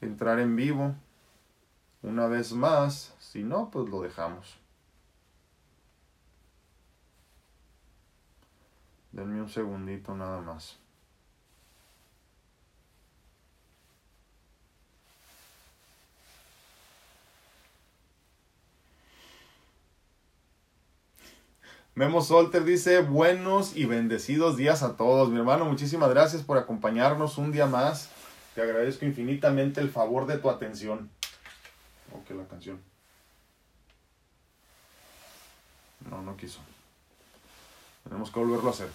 [0.00, 0.94] entrar en vivo
[2.02, 3.14] una vez más.
[3.20, 4.56] Si no, pues lo dejamos.
[9.16, 10.76] Denme un segundito nada más.
[21.94, 25.30] Memo Solter dice, buenos y bendecidos días a todos.
[25.30, 28.10] Mi hermano, muchísimas gracias por acompañarnos un día más.
[28.54, 31.08] Te agradezco infinitamente el favor de tu atención.
[32.12, 32.78] Ok, la canción.
[36.10, 36.60] No, no quiso.
[38.08, 38.88] Tenemos que volverlo a hacer.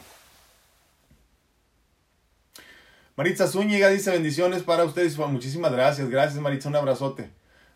[3.15, 5.17] Maritza Zúñiga dice bendiciones para ustedes.
[5.17, 6.09] Muchísimas gracias.
[6.09, 7.29] Gracias Maritza, un abrazote.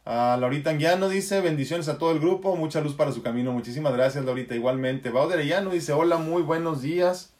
[0.05, 3.51] Uh, Laurita Anguiano dice, bendiciones a todo el grupo, mucha luz para su camino.
[3.51, 5.09] Muchísimas gracias, Laurita, igualmente.
[5.09, 7.31] Bauder Llano dice, hola, muy buenos días.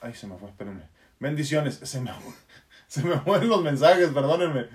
[0.00, 0.82] Ay, se me fue, espérenme.
[1.20, 2.10] Bendiciones, se me,
[2.88, 4.66] se me fueron los mensajes, perdónenme.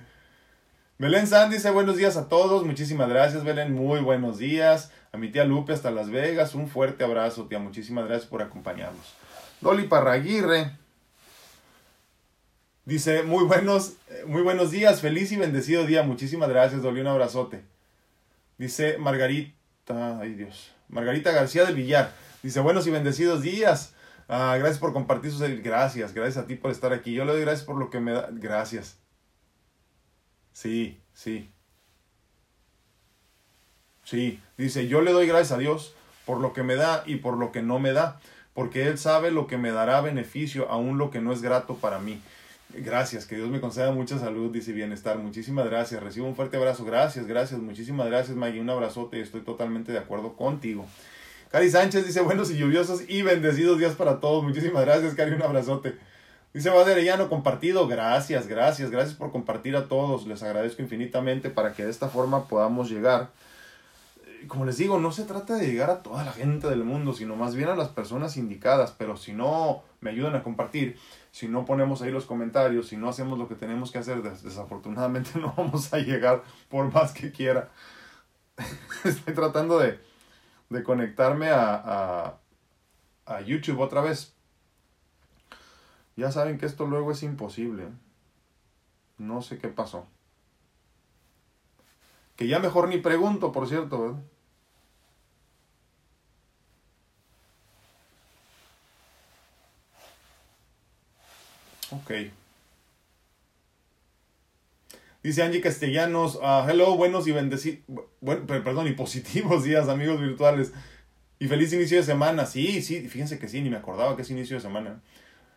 [0.97, 4.91] Belén San dice, buenos días a todos, muchísimas gracias, Belén, muy buenos días.
[5.15, 9.13] A mi tía Lupe hasta Las Vegas, un fuerte abrazo, tía, muchísimas gracias por acompañarnos.
[9.61, 10.73] Dolly Parraguirre,
[12.83, 13.93] Dice, muy buenos,
[14.27, 16.03] muy buenos días, feliz y bendecido día.
[16.03, 17.63] Muchísimas gracias, Dolly, un abrazote.
[18.57, 22.11] Dice Margarita, ay Dios, Margarita García del Villar.
[22.43, 23.95] Dice, buenos y bendecidos días.
[24.27, 25.39] Ah, gracias por compartir sus...
[25.63, 27.13] Gracias, gracias a ti por estar aquí.
[27.13, 28.27] Yo le doy gracias por lo que me da...
[28.33, 28.97] Gracias.
[30.51, 31.54] Sí, sí.
[34.05, 35.93] Sí, dice, yo le doy gracias a Dios
[36.25, 38.19] por lo que me da y por lo que no me da,
[38.53, 41.99] porque Él sabe lo que me dará beneficio, aún lo que no es grato para
[41.99, 42.21] mí.
[42.69, 45.17] Gracias, que Dios me conceda mucha salud, dice bienestar.
[45.17, 46.01] Muchísimas gracias.
[46.03, 46.83] Recibo un fuerte abrazo.
[46.83, 47.59] Gracias, gracias.
[47.59, 48.59] Muchísimas gracias, Maggie.
[48.59, 50.85] Un abrazote estoy totalmente de acuerdo contigo.
[51.51, 54.43] Cari Sánchez dice buenos y lluviosos y bendecidos días para todos.
[54.43, 55.33] Muchísimas gracias, Cari.
[55.33, 55.95] Un abrazote.
[56.53, 57.87] Dice Arellano, compartido.
[57.87, 58.91] Gracias, gracias.
[58.91, 60.27] Gracias por compartir a todos.
[60.27, 63.29] Les agradezco infinitamente para que de esta forma podamos llegar
[64.47, 67.35] como les digo, no se trata de llegar a toda la gente del mundo, sino
[67.35, 70.97] más bien a las personas indicadas, pero si no me ayudan a compartir,
[71.31, 75.31] si no ponemos ahí los comentarios, si no hacemos lo que tenemos que hacer, desafortunadamente
[75.39, 77.69] no vamos a llegar por más que quiera.
[79.03, 79.99] Estoy tratando de,
[80.69, 82.37] de conectarme a, a,
[83.25, 84.33] a YouTube otra vez.
[86.15, 87.87] Ya saben que esto luego es imposible.
[89.17, 90.07] No sé qué pasó.
[92.35, 94.19] Que ya mejor ni pregunto, por cierto, ¿verdad?
[101.95, 102.11] Ok.
[105.23, 107.79] Dice Angie Castellanos, uh, hello, buenos y bendecidos,
[108.21, 110.71] bueno, perdón, y positivos días, amigos virtuales.
[111.39, 112.45] Y feliz inicio de semana.
[112.45, 115.01] Sí, sí, fíjense que sí, ni me acordaba que es inicio de semana.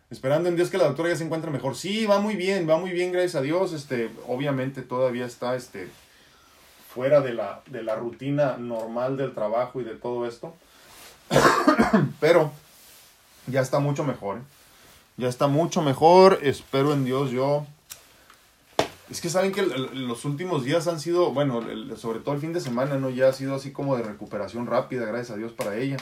[0.09, 1.75] Esperando en Dios que la doctora ya se encuentre mejor.
[1.75, 3.73] Sí, va muy bien, va muy bien, gracias a Dios.
[3.73, 5.87] Este, obviamente todavía está este,
[6.93, 10.55] fuera de la, de la rutina normal del trabajo y de todo esto.
[12.19, 12.51] Pero
[13.45, 14.37] ya está mucho mejor.
[14.37, 14.58] ¿eh?
[15.19, 16.39] Ya está mucho mejor.
[16.43, 17.65] Espero en Dios yo.
[19.09, 21.61] Es que saben que los últimos días han sido, bueno,
[21.97, 23.09] sobre todo el fin de semana, ¿no?
[23.09, 25.97] Ya ha sido así como de recuperación rápida, gracias a Dios para ella.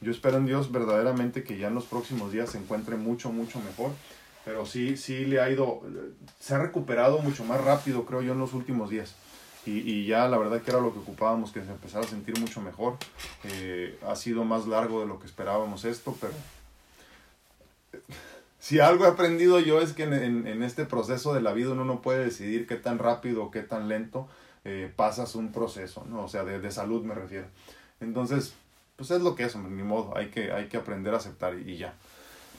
[0.00, 3.60] Yo espero en Dios verdaderamente que ya en los próximos días se encuentre mucho, mucho
[3.60, 3.92] mejor.
[4.44, 5.82] Pero sí, sí le ha ido,
[6.40, 9.14] se ha recuperado mucho más rápido, creo yo, en los últimos días.
[9.64, 12.36] Y, y ya la verdad que era lo que ocupábamos, que se empezara a sentir
[12.40, 12.96] mucho mejor.
[13.44, 16.32] Eh, ha sido más largo de lo que esperábamos esto, pero
[18.66, 22.02] si algo he aprendido yo es que en, este proceso de la vida uno no
[22.02, 24.26] puede decidir qué tan rápido o qué tan lento
[24.64, 26.24] eh, pasas un proceso, ¿no?
[26.24, 27.46] O sea, de, salud me refiero.
[28.00, 28.54] Entonces,
[28.96, 31.76] pues es lo que es, ni modo, hay que, hay que aprender a aceptar y,
[31.76, 31.94] ya.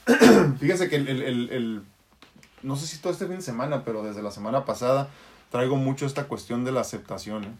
[0.61, 1.83] Fíjense que el, el, el,
[2.63, 5.09] no sé si todo este fin de semana, pero desde la semana pasada
[5.51, 7.43] traigo mucho esta cuestión de la aceptación.
[7.43, 7.51] ¿eh?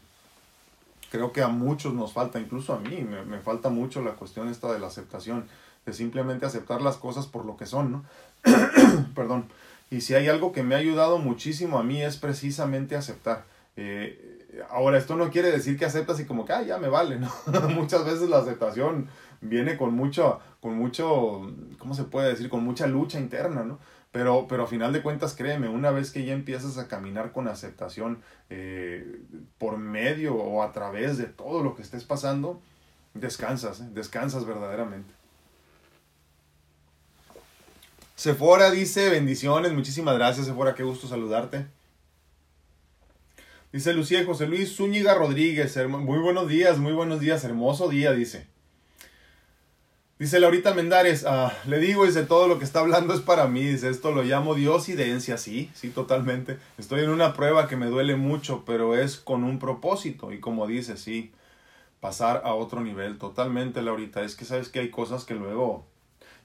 [1.12, 4.48] Creo que a muchos nos falta, incluso a mí, me, me falta mucho la cuestión
[4.48, 5.50] esta de la aceptación
[5.88, 8.04] de simplemente aceptar las cosas por lo que son, ¿no?
[9.16, 9.46] Perdón.
[9.90, 13.46] Y si hay algo que me ha ayudado muchísimo a mí es precisamente aceptar.
[13.78, 14.38] Eh,
[14.70, 17.32] ahora, esto no quiere decir que aceptas y como que, ah, ya me vale, ¿no?
[17.70, 19.08] Muchas veces la aceptación
[19.42, 22.50] viene con mucho, con mucho, ¿cómo se puede decir?
[22.50, 23.80] Con mucha lucha interna, ¿no?
[24.12, 27.48] Pero, pero a final de cuentas, créeme, una vez que ya empiezas a caminar con
[27.48, 28.20] aceptación
[28.50, 29.20] eh,
[29.58, 32.60] por medio o a través de todo lo que estés pasando,
[33.14, 33.90] descansas, ¿eh?
[33.94, 35.14] descansas verdaderamente.
[38.18, 41.68] Sephora dice, bendiciones, muchísimas gracias Sephora, qué gusto saludarte.
[43.72, 48.48] Dice Lucía José Luis Zúñiga Rodríguez, muy buenos días, muy buenos días, hermoso día, dice.
[50.18, 53.64] Dice Laurita Mendares, ah, le digo, dice, todo lo que está hablando es para mí,
[53.64, 56.58] dice, esto lo llamo Dios diosidencia, sí, sí, totalmente.
[56.80, 60.66] Estoy en una prueba que me duele mucho, pero es con un propósito, y como
[60.66, 61.32] dice, sí,
[62.00, 65.86] pasar a otro nivel, totalmente, Laurita, es que sabes que hay cosas que luego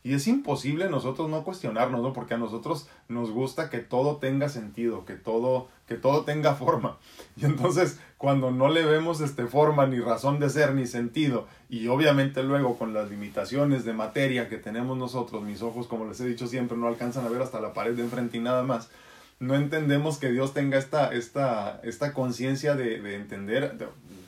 [0.05, 2.13] y es imposible nosotros no cuestionarnos, ¿no?
[2.13, 6.99] Porque a nosotros nos gusta que todo tenga sentido, que todo, que todo tenga forma.
[7.37, 11.87] Y entonces, cuando no le vemos este forma, ni razón de ser, ni sentido, y
[11.87, 16.27] obviamente luego con las limitaciones de materia que tenemos nosotros, mis ojos, como les he
[16.27, 18.91] dicho siempre, no alcanzan a ver hasta la pared de enfrente y nada más,
[19.39, 23.77] no entendemos que Dios tenga esta, esta, esta conciencia de, de, entender,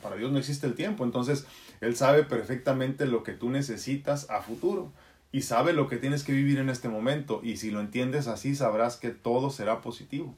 [0.01, 1.45] para Dios no existe el tiempo, entonces
[1.79, 4.91] Él sabe perfectamente lo que tú necesitas a futuro
[5.35, 8.55] y sabe lo que tienes que vivir en este momento y si lo entiendes así
[8.55, 10.33] sabrás que todo será positivo.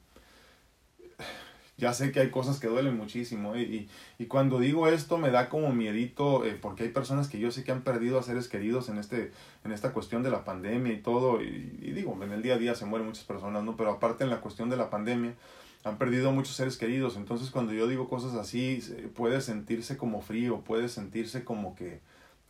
[1.77, 3.53] ya sé que hay cosas que duelen muchísimo.
[3.53, 3.61] ¿eh?
[3.61, 7.51] Y, y, cuando digo esto me da como miedito, eh, porque hay personas que yo
[7.51, 9.31] sé que han perdido a seres queridos en, este,
[9.63, 11.43] en esta cuestión de la pandemia y todo.
[11.43, 13.77] Y, y digo, en el día a día se mueren muchas personas, ¿no?
[13.77, 15.35] Pero aparte en la cuestión de la pandemia,
[15.83, 17.17] han perdido muchos seres queridos.
[17.17, 18.81] Entonces cuando yo digo cosas así,
[19.15, 21.99] puede sentirse como frío, puede sentirse como que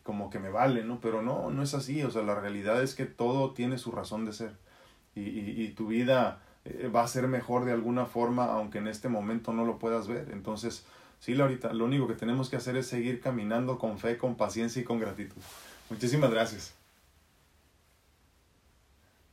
[0.08, 1.02] como que me vale, ¿no?
[1.02, 2.02] Pero no, no es así.
[2.02, 4.54] O sea, la realidad es que todo tiene su razón de ser.
[5.16, 9.10] Y, y, tu vida eh, va a ser mejor de alguna forma, aunque en este
[9.10, 10.30] momento no lo puedas ver.
[10.32, 10.86] Entonces,
[11.20, 14.82] sí, Laurita, lo único que tenemos que hacer es seguir caminando con fe, con paciencia
[14.82, 15.42] y con gratitud.
[15.90, 16.74] Muchísimas gracias.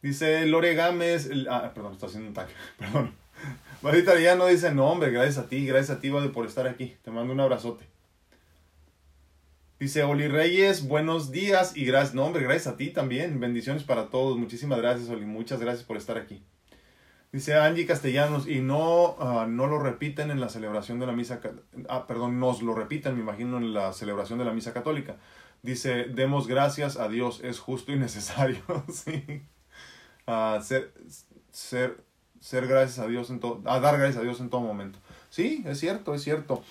[0.02, 3.14] Dice Lore Gámez, ah, perdón, estoy haciendo un tag, perdón.
[3.80, 6.66] Ahorita ya no dice, no hombre, gracias a ti, gracias a ti, Vale, por estar
[6.66, 6.96] aquí.
[7.04, 7.93] Te mando un abrazote.
[9.84, 12.14] Dice Oli Reyes, buenos días y gracias.
[12.14, 13.38] No, hombre, gracias a ti también.
[13.38, 14.38] Bendiciones para todos.
[14.38, 15.26] Muchísimas gracias, Oli.
[15.26, 16.42] Muchas gracias por estar aquí.
[17.32, 21.38] Dice Angie Castellanos, y no, uh, no lo repiten en la celebración de la misa,
[21.90, 25.16] ah, perdón, nos lo repiten, me imagino, en la celebración de la misa católica.
[25.60, 28.62] Dice, demos gracias a Dios, es justo y necesario.
[28.90, 29.42] sí.
[30.26, 30.94] Uh, ser,
[31.52, 31.98] ser,
[32.40, 34.98] ser gracias a Dios en todo, a dar gracias a Dios en todo momento.
[35.28, 36.62] Sí, es cierto, es cierto.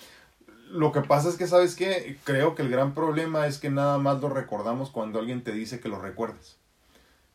[0.70, 2.18] Lo que pasa es que, ¿sabes qué?
[2.24, 5.80] Creo que el gran problema es que nada más lo recordamos cuando alguien te dice
[5.80, 6.56] que lo recuerdes.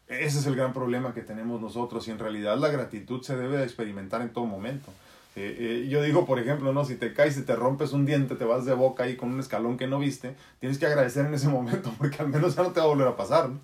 [0.07, 3.57] Ese es el gran problema que tenemos nosotros y en realidad la gratitud se debe
[3.57, 4.91] de experimentar en todo momento.
[5.35, 8.35] Eh, eh, yo digo, por ejemplo, no, si te caes y te rompes un diente,
[8.35, 11.33] te vas de boca ahí con un escalón que no viste, tienes que agradecer en
[11.35, 13.59] ese momento porque al menos ya no te va a volver a pasar, ¿no?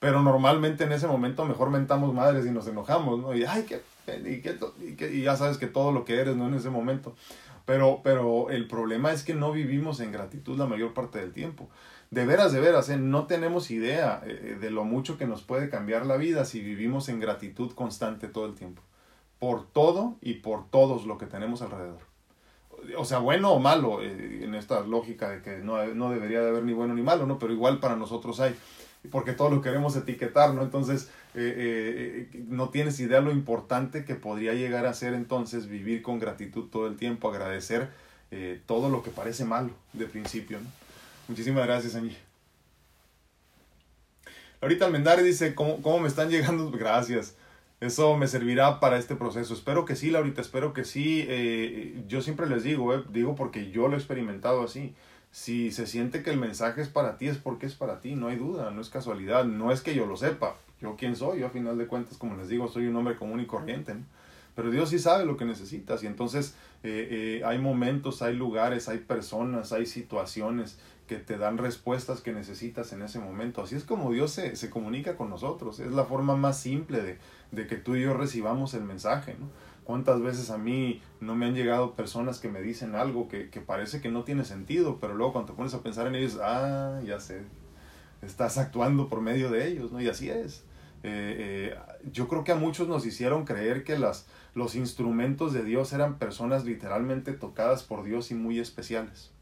[0.00, 3.34] Pero normalmente en ese momento mejor mentamos madres y nos enojamos, ¿no?
[3.34, 6.48] Y, ay, qué, y, qué, y, y ya sabes que todo lo que eres, ¿no?
[6.48, 7.14] En ese momento.
[7.64, 11.68] Pero, pero el problema es que no vivimos en gratitud la mayor parte del tiempo
[12.14, 12.96] de veras, de veras, ¿eh?
[12.96, 17.08] no tenemos idea eh, de lo mucho que nos puede cambiar la vida si vivimos
[17.08, 18.82] en gratitud constante todo el tiempo.
[19.40, 22.00] Por todo y por todos lo que tenemos alrededor.
[22.96, 26.50] O sea, bueno o malo, eh, en esta lógica de que no, no, debería de
[26.50, 27.38] haber ni bueno ni malo, ¿no?
[27.38, 28.54] Pero igual para nosotros hay,
[29.10, 30.62] porque todo lo queremos etiquetar, ¿no?
[30.62, 36.68] Entonces, no tienes idea lo importante que podría llegar a ser entonces vivir con gratitud
[36.70, 37.90] todo el tiempo, agradecer
[38.66, 40.58] todo lo que parece malo de principio.
[41.28, 42.16] Muchísimas gracias, Angie.
[44.64, 46.70] Laurita Almendares dice, ¿cómo, ¿cómo, me están llegando?
[46.72, 47.36] Gracias.
[47.80, 49.52] Eso me servirá para este proceso.
[49.52, 51.26] Espero que sí, Laurita, espero que sí.
[51.28, 54.94] Eh, yo siempre les digo, eh, digo porque yo lo he experimentado así.
[55.30, 58.28] Si se siente que el mensaje es para ti, es porque es para ti, no
[58.28, 60.56] hay duda, no es casualidad, no es que yo lo sepa.
[60.80, 63.40] Yo quién soy, yo a final de cuentas, como les digo, soy un hombre común
[63.40, 63.94] y corriente.
[63.94, 64.04] ¿no?
[64.54, 68.88] Pero Dios sí sabe lo que necesitas y entonces eh, eh, hay momentos, hay lugares,
[68.88, 73.62] hay personas, hay situaciones que te dan respuestas que necesitas en ese momento.
[73.62, 75.80] Así es como Dios se, se comunica con nosotros.
[75.80, 77.18] Es la forma más simple de,
[77.50, 79.36] de, que tú y yo recibamos el mensaje.
[79.38, 79.48] ¿no?
[79.82, 83.60] ¿Cuántas veces a mí no me han llegado personas que me dicen algo que, que
[83.60, 87.00] parece que no tiene sentido, pero luego cuando te pones a pensar en ellos, ah,
[87.04, 87.42] ya sé,
[88.26, 90.00] estás actuando por medio de ellos, ¿no?
[90.00, 90.64] Y así es.
[91.02, 91.78] Eh, eh,
[92.12, 96.18] yo creo que a muchos nos hicieron creer que las, los instrumentos de Dios eran
[96.18, 99.34] personas literalmente tocadas por Dios y muy especiales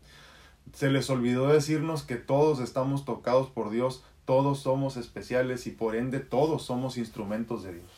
[0.72, 5.96] se les olvidó decirnos que todos estamos tocados por Dios, todos somos especiales y por
[5.96, 7.90] ende todos somos instrumentos de Dios.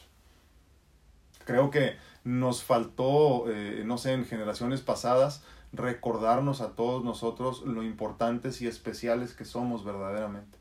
[1.45, 7.83] Creo que nos faltó, eh, no sé, en generaciones pasadas, recordarnos a todos nosotros lo
[7.83, 10.59] importantes y especiales que somos verdaderamente.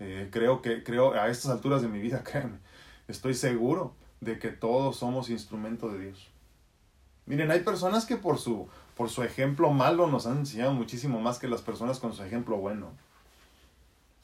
[0.00, 2.58] Eh, creo que, creo, a estas alturas de mi vida, créanme,
[3.08, 6.28] estoy seguro de que todos somos instrumentos de Dios.
[7.26, 11.38] Miren, hay personas que por su por su ejemplo malo nos han enseñado muchísimo más
[11.38, 12.92] que las personas con su ejemplo bueno.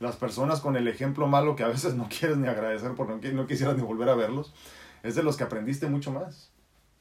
[0.00, 3.46] Las personas con el ejemplo malo que a veces no quieres ni agradecer porque no
[3.46, 4.52] quisieras ni volver a verlos,
[5.02, 6.50] es de los que aprendiste mucho más.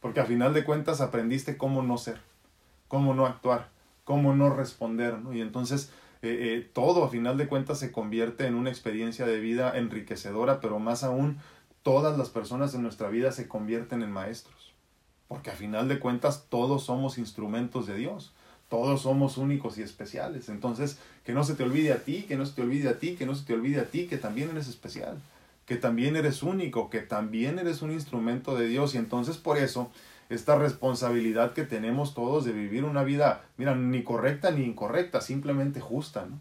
[0.01, 2.19] Porque a final de cuentas aprendiste cómo no ser,
[2.87, 3.69] cómo no actuar,
[4.03, 5.19] cómo no responder.
[5.19, 5.31] ¿no?
[5.31, 5.91] Y entonces
[6.23, 10.59] eh, eh, todo a final de cuentas se convierte en una experiencia de vida enriquecedora,
[10.61, 11.39] pero más aún
[11.83, 14.73] todas las personas en nuestra vida se convierten en maestros.
[15.27, 18.33] Porque a final de cuentas todos somos instrumentos de Dios.
[18.69, 20.47] Todos somos únicos y especiales.
[20.49, 23.15] Entonces, que no se te olvide a ti, que no se te olvide a ti,
[23.15, 25.21] que no se te olvide a ti, que también eres especial,
[25.65, 28.93] que también eres único, que también eres un instrumento de Dios.
[28.93, 29.91] Y entonces por eso,
[30.31, 35.81] esta responsabilidad que tenemos todos de vivir una vida, mira, ni correcta ni incorrecta, simplemente
[35.81, 36.39] justa, ¿no?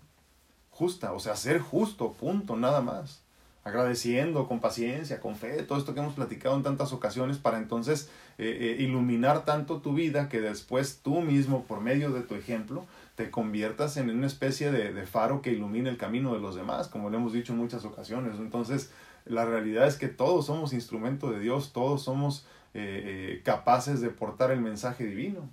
[0.70, 3.22] Justa, o sea, ser justo, punto, nada más.
[3.62, 8.08] agradeciendo, con paciencia, con fe, todo esto que hemos platicado en tantas ocasiones para entonces
[8.38, 12.86] eh, eh, iluminar tanto tu vida que después tú mismo, por medio de tu ejemplo,
[13.16, 17.10] te conviertas en una especie de, faro que ilumine el camino de los demás, como
[17.10, 18.38] lo hemos dicho en muchas ocasiones.
[18.38, 18.90] Entonces,
[19.26, 24.50] la realidad es que todos somos instrumento de Dios, todos somos eh, capaces de portar
[24.50, 25.48] el mensaje divino.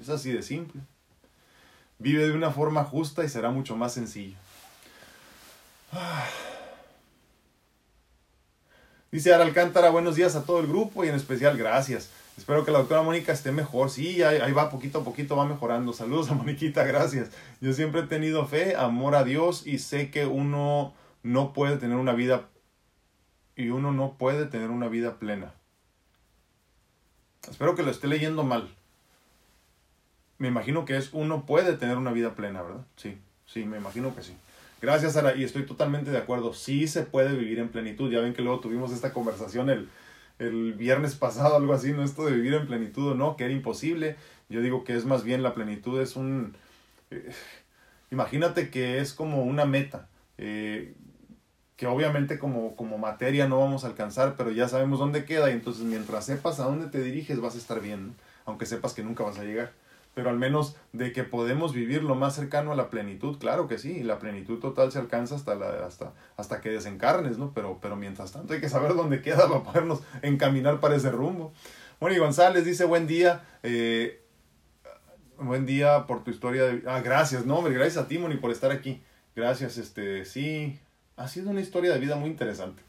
[0.00, 0.80] Es así de simple.
[1.98, 4.36] Vive de una forma justa y será mucho más sencillo.
[9.10, 12.10] Dice Ara Alcántara, buenos días a todo el grupo y en especial gracias.
[12.36, 13.88] Espero que la doctora Mónica esté mejor.
[13.88, 15.94] Sí, ahí, va, poquito a poquito va mejorando.
[15.94, 17.30] Saludos a Moniquita, gracias.
[17.62, 20.92] Yo siempre he tenido fe, amor a Dios y sé que uno
[21.22, 22.48] no puede tener una vida
[23.56, 25.54] y uno no puede tener una vida plena.
[27.50, 28.68] Espero que lo esté leyendo mal.
[30.38, 32.84] Me imagino que es uno puede tener una vida plena, ¿verdad?
[32.96, 34.34] Sí, sí, me imagino que sí.
[34.82, 36.52] Gracias, Sara, y estoy totalmente de acuerdo.
[36.52, 38.10] Sí se puede vivir en plenitud.
[38.10, 39.88] Ya ven que luego tuvimos esta conversación el,
[40.38, 42.02] el viernes pasado, algo así, ¿no?
[42.02, 44.16] Esto de vivir en plenitud o no, que era imposible.
[44.48, 46.54] Yo digo que es más bien la plenitud, es un...
[47.10, 47.30] Eh,
[48.10, 50.94] imagínate que es como una meta, eh,
[51.76, 55.54] que obviamente como, como materia no vamos a alcanzar, pero ya sabemos dónde queda y
[55.54, 58.14] entonces mientras sepas a dónde te diriges vas a estar bien,
[58.44, 59.72] aunque sepas que nunca vas a llegar
[60.16, 63.76] pero al menos de que podemos vivir lo más cercano a la plenitud, claro que
[63.76, 67.52] sí, y la plenitud total se alcanza hasta, la, hasta, hasta que desencarnes, ¿no?
[67.54, 71.52] Pero, pero mientras tanto hay que saber dónde queda para podernos encaminar para ese rumbo.
[72.00, 74.24] Bueno, y González dice, buen día, eh,
[75.38, 76.82] buen día por tu historia de...
[76.86, 79.02] Ah, gracias, no, gracias a ti, Moni, por estar aquí.
[79.34, 80.80] Gracias, este, sí,
[81.16, 82.82] ha sido una historia de vida muy interesante.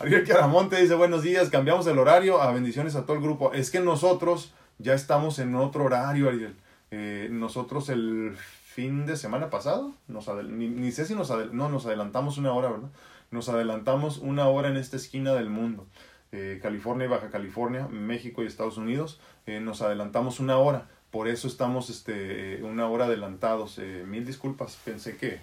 [0.00, 3.52] Ariel Caramonte dice, buenos días, cambiamos el horario, a bendiciones a todo el grupo.
[3.52, 6.56] Es que nosotros ya estamos en otro horario, Ariel.
[6.90, 12.38] Eh, nosotros el fin de semana pasado, nos ni, sé si nos, no, nos adelantamos
[12.38, 12.88] una hora, ¿verdad?
[13.30, 15.86] Nos adelantamos una hora en esta esquina del mundo.
[16.32, 20.88] Eh, California y Baja California, México y Estados Unidos, eh, nos adelantamos una hora.
[21.10, 23.78] Por eso estamos este, una hora adelantados.
[24.06, 25.40] mil disculpas, pensé que,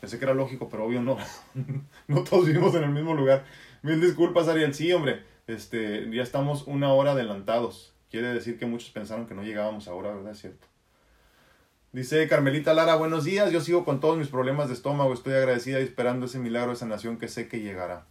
[0.00, 1.16] pensé que era lógico, pero obvio no.
[2.08, 3.44] no todos vivimos en el mismo lugar.
[3.82, 4.74] Mil disculpas, Ariel.
[4.74, 7.94] Sí, hombre, este, ya estamos una hora adelantados.
[8.10, 10.32] Quiere decir que muchos pensaron que no llegábamos ahora, ¿verdad?
[10.32, 10.66] Es cierto.
[11.92, 15.80] Dice Carmelita Lara, buenos días, yo sigo con todos mis problemas de estómago, estoy agradecida
[15.80, 18.04] y esperando ese milagro de sanación que sé que llegará.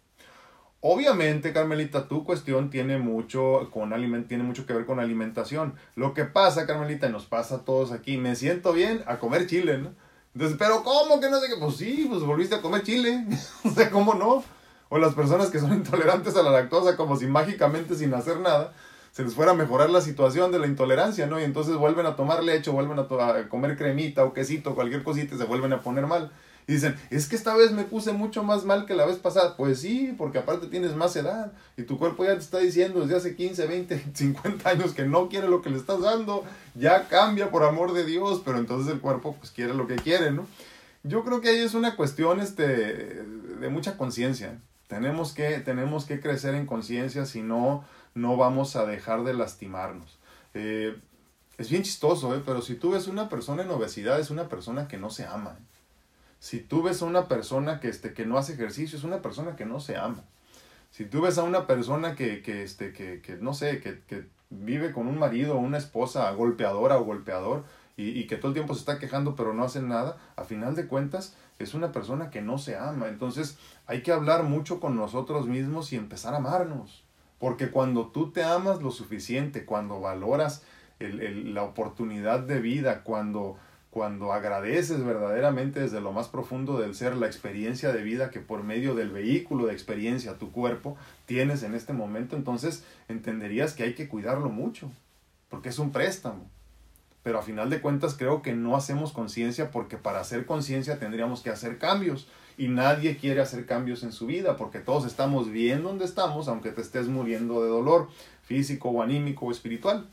[0.82, 5.76] Obviamente, Carmelita, tu cuestión tiene mucho, con aliment tiene mucho que ver con alimentación.
[5.96, 9.46] Lo que pasa, Carmelita, y nos pasa a todos aquí, me siento bien a comer
[9.46, 9.94] chile, ¿no?
[10.38, 11.56] Pero ¿cómo que no sé qué?
[11.60, 13.26] Pues sí, pues volviste a comer chile.
[13.64, 14.44] o sea, ¿cómo no?
[14.90, 18.74] O las personas que son intolerantes a la lactosa, como si mágicamente sin hacer nada,
[19.12, 21.40] se les fuera a mejorar la situación de la intolerancia, ¿no?
[21.40, 25.38] Y entonces vuelven a tomar leche, vuelven a, comer cremita o quesito, cualquier cosita y
[25.38, 26.32] se vuelven a poner mal.
[26.68, 29.56] Y dicen, es que esta vez me puse mucho más mal que la vez pasada.
[29.56, 33.16] Pues sí, porque aparte tienes más edad y tu cuerpo ya te está diciendo desde
[33.16, 36.44] hace 15, 20, 50 años que no quiere lo que le estás dando.
[36.76, 40.32] Ya cambia por amor de Dios, pero entonces el cuerpo pues quiere lo que quiere,
[40.32, 40.46] ¿no?
[41.04, 44.60] Yo creo que ahí es una cuestión este, de mucha conciencia.
[44.88, 47.86] Tenemos que, tenemos que crecer en conciencia, si no
[48.18, 50.18] no vamos a dejar de lastimarnos.
[50.54, 50.98] Eh,
[51.58, 52.42] es bien chistoso, ¿eh?
[52.46, 55.56] pero si tú ves una persona en obesidad, es una persona que no se ama.
[55.58, 55.64] ¿eh?
[56.40, 59.56] Si tú ves a una persona que, este, que no hace ejercicio, es una persona
[59.56, 60.24] que no se ama.
[60.92, 64.26] Si tú ves a una persona que, que, este, que, que no sé, que, que,
[64.50, 67.66] vive con un marido o una esposa golpeadora o golpeador
[67.98, 70.74] y, y, que todo el tiempo se está quejando pero no hace nada, a final
[70.74, 73.10] de cuentas es una persona que no se ama.
[73.10, 73.58] Entonces
[73.88, 77.04] hay que hablar mucho con nosotros mismos y empezar a amarnos.
[77.40, 80.64] Porque cuando tú te amas lo suficiente, cuando valoras
[81.00, 83.58] la oportunidad de vida, cuando,
[83.90, 88.64] cuando agradeces verdaderamente desde lo más profundo del ser la experiencia de vida que por
[88.64, 93.94] medio del vehículo de experiencia, tu cuerpo, tienes en este momento, entonces entenderías que hay
[93.96, 94.92] que cuidarlo mucho,
[95.50, 96.50] porque es un préstamo.
[97.24, 101.42] Pero a final de cuentas creo que no hacemos conciencia porque para hacer conciencia tendríamos
[101.42, 102.28] que hacer cambios
[102.58, 106.72] y nadie quiere hacer cambios en su vida porque todos estamos bien donde estamos, aunque
[106.72, 108.08] te estés muriendo de dolor
[108.44, 110.08] físico o anímico o espiritual.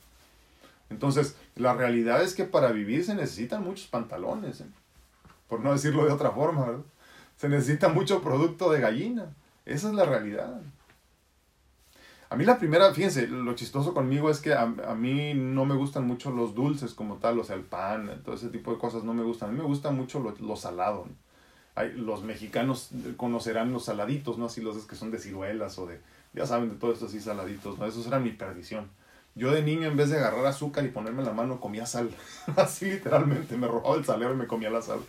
[0.90, 4.66] Entonces, la realidad es que para vivir se necesitan muchos pantalones, ¿eh?
[5.48, 6.84] por no decirlo de otra forma, ¿verdad?
[7.36, 9.34] Se necesita mucho producto de gallina.
[9.64, 10.60] Esa es la realidad.
[12.30, 16.06] A mí la primera, fíjense, lo chistoso conmigo es que a, mí no me gustan
[16.06, 19.14] mucho los dulces como tal, o sea, el pan, todo ese tipo de cosas no
[19.14, 19.50] me gustan.
[19.50, 21.06] A mí me gusta mucho lo, salado
[21.96, 24.46] los mexicanos conocerán los saladitos, ¿no?
[24.46, 26.00] Así los que son de ciruelas o de,
[26.32, 27.86] ya saben, de todo esto así saladitos, ¿no?
[27.86, 28.88] Esos eran mi perdición.
[29.34, 32.10] Yo de niño, en vez de agarrar azúcar y ponerme la mano, comía sal.
[32.56, 35.00] así literalmente, me robaba el salero y me comía la sal.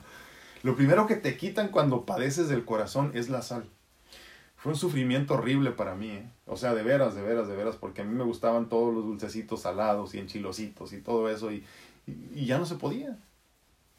[0.63, 3.69] Lo primero que te quitan cuando padeces del corazón es la sal.
[4.55, 6.27] fue un sufrimiento horrible para mí, ¿eh?
[6.47, 9.03] o sea, de veras, de veras, de veras, porque a mí me gustaban todos los
[9.03, 11.63] dulcecitos salados y enchilositos y todo eso, y,
[12.07, 13.19] y, ya no se podía,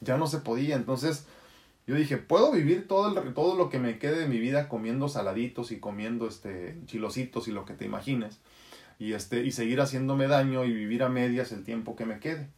[0.01, 1.25] ya no se podía, entonces
[1.87, 5.71] yo dije, puedo vivir todo, todo lo que me quede de mi vida comiendo saladitos
[5.71, 8.39] y comiendo este, enchilositos y lo que te imagines,
[8.99, 12.49] y, este, y seguir haciéndome daño y vivir a medias el tiempo que me quede,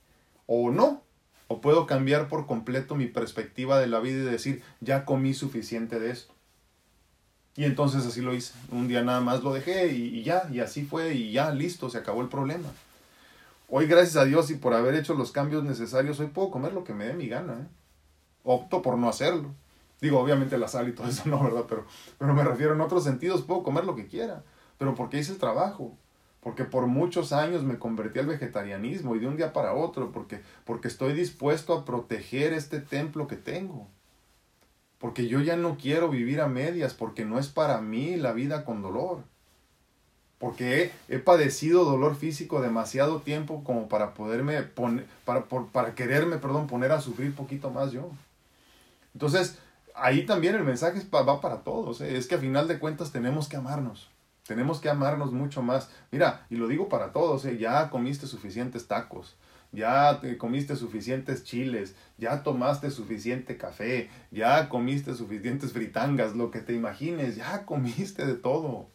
[0.48, 1.04] o no,
[1.48, 6.00] o puedo cambiar por completo mi perspectiva de la vida y decir, ya comí suficiente
[6.00, 6.34] de esto.
[7.56, 8.54] Y entonces así lo hice.
[8.72, 11.98] Un día nada más lo dejé y, ya, y así fue y ya, listo, se
[11.98, 12.70] acabó el problema.
[13.68, 16.84] Hoy gracias a Dios y por haber hecho los cambios necesarios, hoy puedo comer lo
[16.84, 17.54] que me dé mi gana.
[17.54, 17.68] ¿eh?
[18.44, 19.54] Opto por no hacerlo.
[20.00, 21.66] Digo, obviamente la sal y todo eso no, ¿verdad?
[21.68, 21.86] Pero,
[22.18, 24.44] pero me refiero en otros sentidos, puedo comer lo que quiera.
[24.78, 25.98] Pero porque hice el trabajo
[26.42, 30.42] porque por muchos años me convertí al vegetarianismo y de un día para otro, porque,
[30.66, 33.88] porque estoy dispuesto a proteger este templo que tengo.
[35.00, 38.66] Porque yo ya no quiero vivir a medias, porque no es para mí la vida
[38.66, 39.24] con dolor.
[40.38, 46.68] Porque he, padecido dolor físico demasiado tiempo como para poderme poner, para, para quererme, perdón,
[46.68, 48.10] poner a sufrir poquito más yo.
[49.14, 49.58] Entonces,
[49.94, 52.00] ahí también el mensaje va para todos.
[52.00, 52.18] ¿eh?
[52.18, 54.10] Es que a final de cuentas tenemos que amarnos.
[54.46, 55.90] Tenemos que amarnos mucho más.
[56.12, 57.58] Mira, y lo digo para todos, ¿eh?
[57.58, 59.36] ya comiste suficientes tacos,
[59.72, 66.62] ya te comiste suficientes chiles, ya tomaste suficiente café, ya comiste suficientes fritangas, lo que
[66.62, 68.88] te imagines, ya comiste de todo.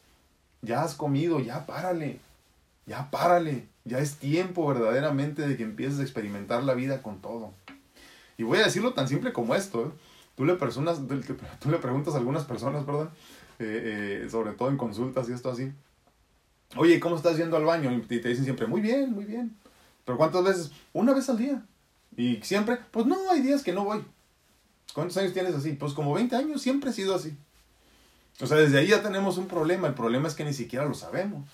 [0.62, 2.18] Ya has comido, ya párale.
[2.86, 3.68] Ya párale.
[3.84, 7.53] Ya es tiempo verdaderamente de que empieces a experimentar la vida con todo.
[8.36, 9.86] Y voy a decirlo tan simple como esto.
[9.86, 9.90] ¿eh?
[10.36, 11.01] Tú, le personas,
[11.61, 13.11] tú le preguntas a algunas personas, perdón,
[13.59, 15.72] eh, eh, sobre todo en consultas y esto así.
[16.76, 17.92] Oye, ¿cómo estás yendo al baño?
[17.92, 19.57] Y te dicen siempre, muy bien, muy bien.
[20.05, 20.72] ¿Pero cuántas veces?
[20.92, 21.64] Una vez al día.
[22.16, 24.05] Y siempre, pues no, hay días que no voy.
[24.92, 25.72] ¿Cuántos años tienes así?
[25.72, 27.36] Pues como 20 años, siempre he sido así.
[28.40, 29.88] O sea, desde ahí ya tenemos un problema.
[29.88, 31.48] El problema es que ni siquiera lo sabemos.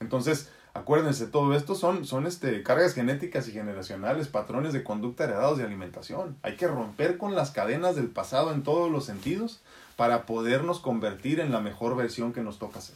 [0.00, 5.58] Entonces, acuérdense, todo esto son, son este, cargas genéticas y generacionales, patrones de conducta heredados
[5.58, 6.36] de alimentación.
[6.42, 9.60] Hay que romper con las cadenas del pasado en todos los sentidos
[9.98, 12.94] para podernos convertir en la mejor versión que nos toca ser.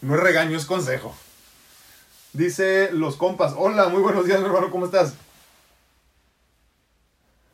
[0.00, 1.14] No es regaño, es consejo.
[2.32, 5.14] Dice los compas, hola, muy buenos días hermano, ¿cómo estás?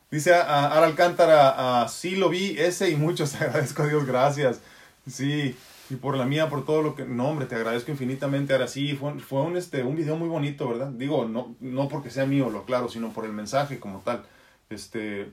[0.09, 4.61] Dice a, Ara Alcántara, sí lo vi, ese y muchos, agradezco a Dios, gracias.
[5.07, 5.55] Sí,
[5.91, 7.05] y por la mía, por todo lo que...
[7.05, 8.53] No, hombre, te agradezco infinitamente.
[8.53, 10.87] Ahora sí, fue, fue un, este, un video muy bonito, ¿verdad?
[10.87, 14.23] Digo, no, no porque sea mío, lo claro, sino por el mensaje como tal.
[14.71, 15.31] Este,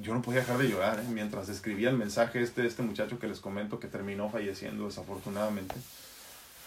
[0.00, 1.04] yo no podía dejar de llorar ¿eh?
[1.08, 5.74] mientras escribía el mensaje este, este muchacho que les comento que terminó falleciendo desafortunadamente.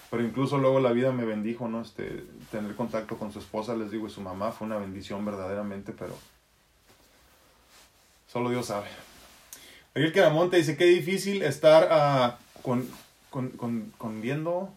[0.10, 1.82] Pero incluso luego la vida me bendijo, ¿no?
[1.82, 5.92] Este, tener contacto con su esposa, les digo, y su mamá fue una bendición verdaderamente,
[5.92, 6.18] pero
[8.28, 8.88] solo Dios sabe.
[9.96, 12.88] Ariel Queramonte dice, qué difícil estar uh, con,
[13.30, 14.74] con, con, con viendo,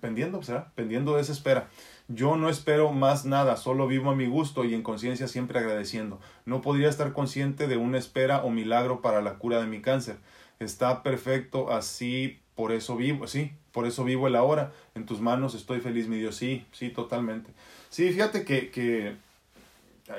[0.00, 0.70] pendiendo, ¿será?
[0.74, 1.68] Pendiendo de esa espera.
[2.08, 6.20] Yo no espero más nada, solo vivo a mi gusto y en conciencia siempre agradeciendo.
[6.44, 10.16] No podría estar consciente de una espera o milagro para la cura de mi cáncer.
[10.58, 14.72] Está perfecto así, por eso vivo, sí, por eso vivo el ahora.
[14.94, 16.36] En tus manos estoy feliz, mi Dios.
[16.36, 17.50] Sí, sí, totalmente.
[17.88, 19.16] Sí, fíjate que, que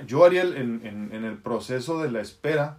[0.06, 2.78] yo, Ariel, en, en, el proceso de la espera,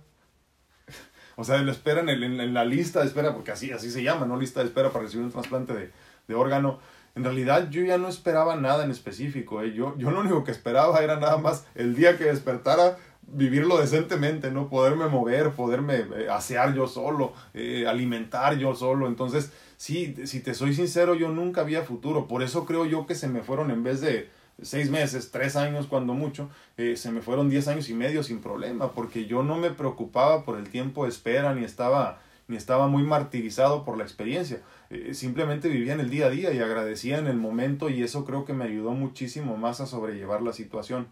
[1.36, 3.90] o sea, de la espera en, el, en, la lista de espera, porque así, así
[3.90, 4.38] se llama, ¿no?
[4.38, 5.90] Lista de espera para recibir un trasplante de,
[6.26, 6.80] de órgano
[7.14, 9.62] en realidad yo ya no esperaba nada en específico.
[9.62, 9.72] ¿eh?
[9.72, 14.50] Yo, yo lo único que esperaba era nada más el día que despertara vivirlo decentemente,
[14.50, 14.68] ¿no?
[14.68, 19.06] Poderme mover, poderme eh, asear yo solo, eh, alimentar yo solo.
[19.06, 22.26] Entonces, sí, si te soy sincero, yo nunca había futuro.
[22.26, 24.28] Por eso creo yo que se me fueron en vez de
[24.62, 28.40] seis meses, tres años cuando mucho, eh, se me fueron diez años y medio sin
[28.40, 32.88] problema, porque yo no me preocupaba por el tiempo de espera, ni estaba, ni estaba
[32.88, 34.60] muy martirizado por la experiencia.
[34.90, 38.24] Eh, simplemente vivía en el día a día y agradecía en el momento y eso
[38.24, 41.08] creo que me ayudó muchísimo más a sobrellevar la situación.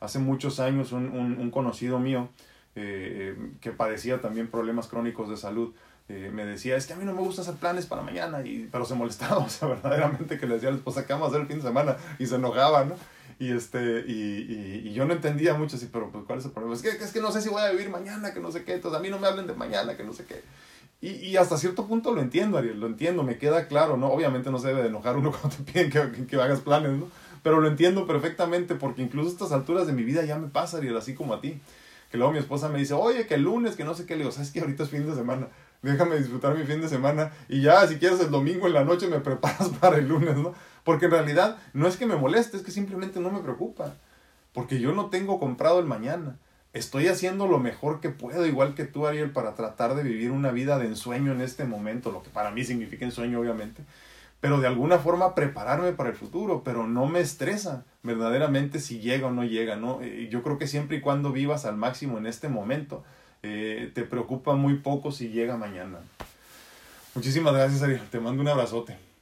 [0.00, 2.28] Hace muchos años un, un, conocido mío
[2.74, 5.72] eh, que padecía también problemas crónicos de salud,
[6.10, 8.68] eh, me decía, es que a mí no me gusta hacer planes para mañana, y,
[8.70, 11.30] pero se molestaba, o sea, verdaderamente que le decía a la esposa, ¿qué vamos a
[11.30, 11.96] hacer el fin de semana?
[12.18, 12.96] Y se enojaba, ¿no?
[13.38, 16.76] Y, este, y, y, yo no entendía mucho así, pero pues, ¿cuál es el problema?
[16.76, 18.74] Es que, es que no sé si voy a vivir mañana, que no sé qué,
[18.74, 20.42] entonces a mí no me hablen de mañana, que no sé qué.
[21.04, 24.06] Y, y, hasta cierto punto lo entiendo, Ariel, lo entiendo, me queda claro, ¿no?
[24.06, 27.08] Obviamente no se debe de enojar uno cuando te piden que, que, hagas planes, ¿no?
[27.42, 30.78] Pero lo entiendo perfectamente porque incluso a estas alturas de mi vida ya me pasa,
[30.78, 31.60] Ariel, así como a ti.
[32.10, 34.20] Que luego mi esposa me dice, oye, que el lunes, que no sé qué, le
[34.20, 35.48] digo, ¿sabes que ahorita es fin de semana?
[35.82, 39.06] Déjame disfrutar mi fin de semana y ya, si quieres el domingo en la noche
[39.06, 40.54] me preparas para el lunes, ¿no?
[40.84, 43.92] Porque en realidad no es que me moleste, es que simplemente no me preocupa.
[44.54, 46.38] Porque yo no tengo comprado el mañana
[46.74, 50.50] estoy haciendo lo mejor que puedo, igual que tú, Ariel, para tratar de vivir una
[50.50, 53.82] vida de ensueño en este momento, lo que para mí significa ensueño, obviamente,
[54.40, 59.28] pero de alguna forma prepararme para el futuro, pero no me estresa verdaderamente si llega
[59.28, 60.02] o no llega, ¿no?
[60.02, 63.04] Eh, yo creo que siempre y cuando vivas al máximo en este momento,
[63.42, 65.98] eh, te preocupa muy poco si llega mañana.
[67.14, 69.13] Muchísimas gracias, Ariel, te mando un abrazote.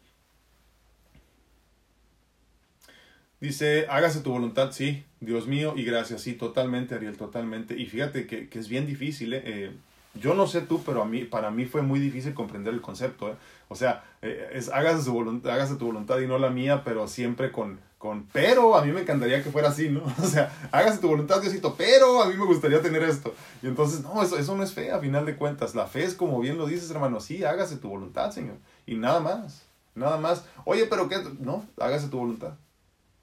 [3.43, 7.77] Dice, hágase tu voluntad, sí, Dios mío, y gracias, sí, totalmente, Ariel, totalmente.
[7.77, 9.43] Y fíjate que, que es bien difícil, ¿eh?
[9.45, 9.73] ¿eh?
[10.15, 13.31] yo no sé tú, pero a mí, para mí fue muy difícil comprender el concepto,
[13.31, 13.35] ¿eh?
[13.67, 17.09] O sea, eh, es, hágase, su voluntad, hágase tu voluntad y no la mía, pero
[17.09, 20.05] siempre con, con, pero a mí me encantaría que fuera así, ¿no?
[20.23, 23.35] O sea, hágase tu voluntad, Diosito, pero a mí me gustaría tener esto.
[23.61, 25.75] Y entonces, no, eso, eso no es fe, a final de cuentas.
[25.75, 28.59] La fe es como bien lo dices, hermano, sí, hágase tu voluntad, Señor.
[28.87, 29.65] Y nada más,
[29.97, 30.45] nada más.
[30.65, 31.17] Oye, pero ¿qué?
[31.41, 32.53] No, hágase tu voluntad.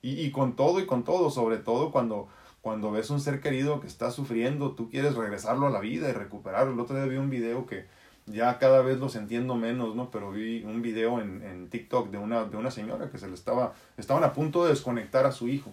[0.02, 2.28] Y, y, con todo y con todo, sobre todo cuando,
[2.62, 6.14] cuando ves un ser querido que está sufriendo, tú quieres regresarlo a la vida y
[6.14, 6.74] recuperarlo.
[6.74, 7.86] El otro día vi un video que
[8.26, 10.12] ya cada vez los entiendo menos, ¿no?
[10.12, 13.34] Pero vi un video en, en TikTok de una, de una señora que se le
[13.34, 15.72] estaba, estaban a punto de desconectar a su hijo.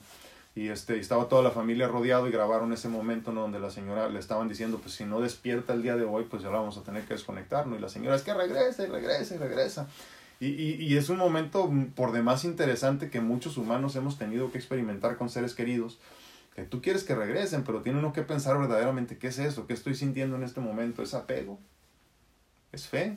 [0.56, 3.42] Y este, estaba toda la familia rodeado y grabaron ese momento ¿no?
[3.42, 6.42] donde la señora le estaban diciendo, pues si no despierta el día de hoy, pues
[6.42, 7.76] ya la vamos a tener que desconectar, ¿no?
[7.76, 9.86] Y la señora es que regresa y regresa y regresa.
[10.38, 14.58] Y, y, y, es un momento por demás interesante que muchos humanos hemos tenido que
[14.58, 15.98] experimentar con seres queridos,
[16.54, 19.72] que tú quieres que regresen, pero tiene uno que pensar verdaderamente qué es eso, qué
[19.72, 21.58] estoy sintiendo en este momento, es apego,
[22.72, 23.16] es fe,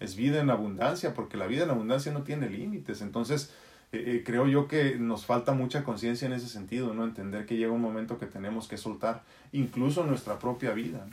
[0.00, 3.00] es vida en abundancia, porque la vida en abundancia no tiene límites.
[3.00, 3.52] Entonces,
[3.92, 7.04] eh, eh, creo yo que nos falta mucha conciencia en ese sentido, ¿no?
[7.04, 9.22] Entender que llega un momento que tenemos que soltar
[9.52, 11.06] incluso nuestra propia vida.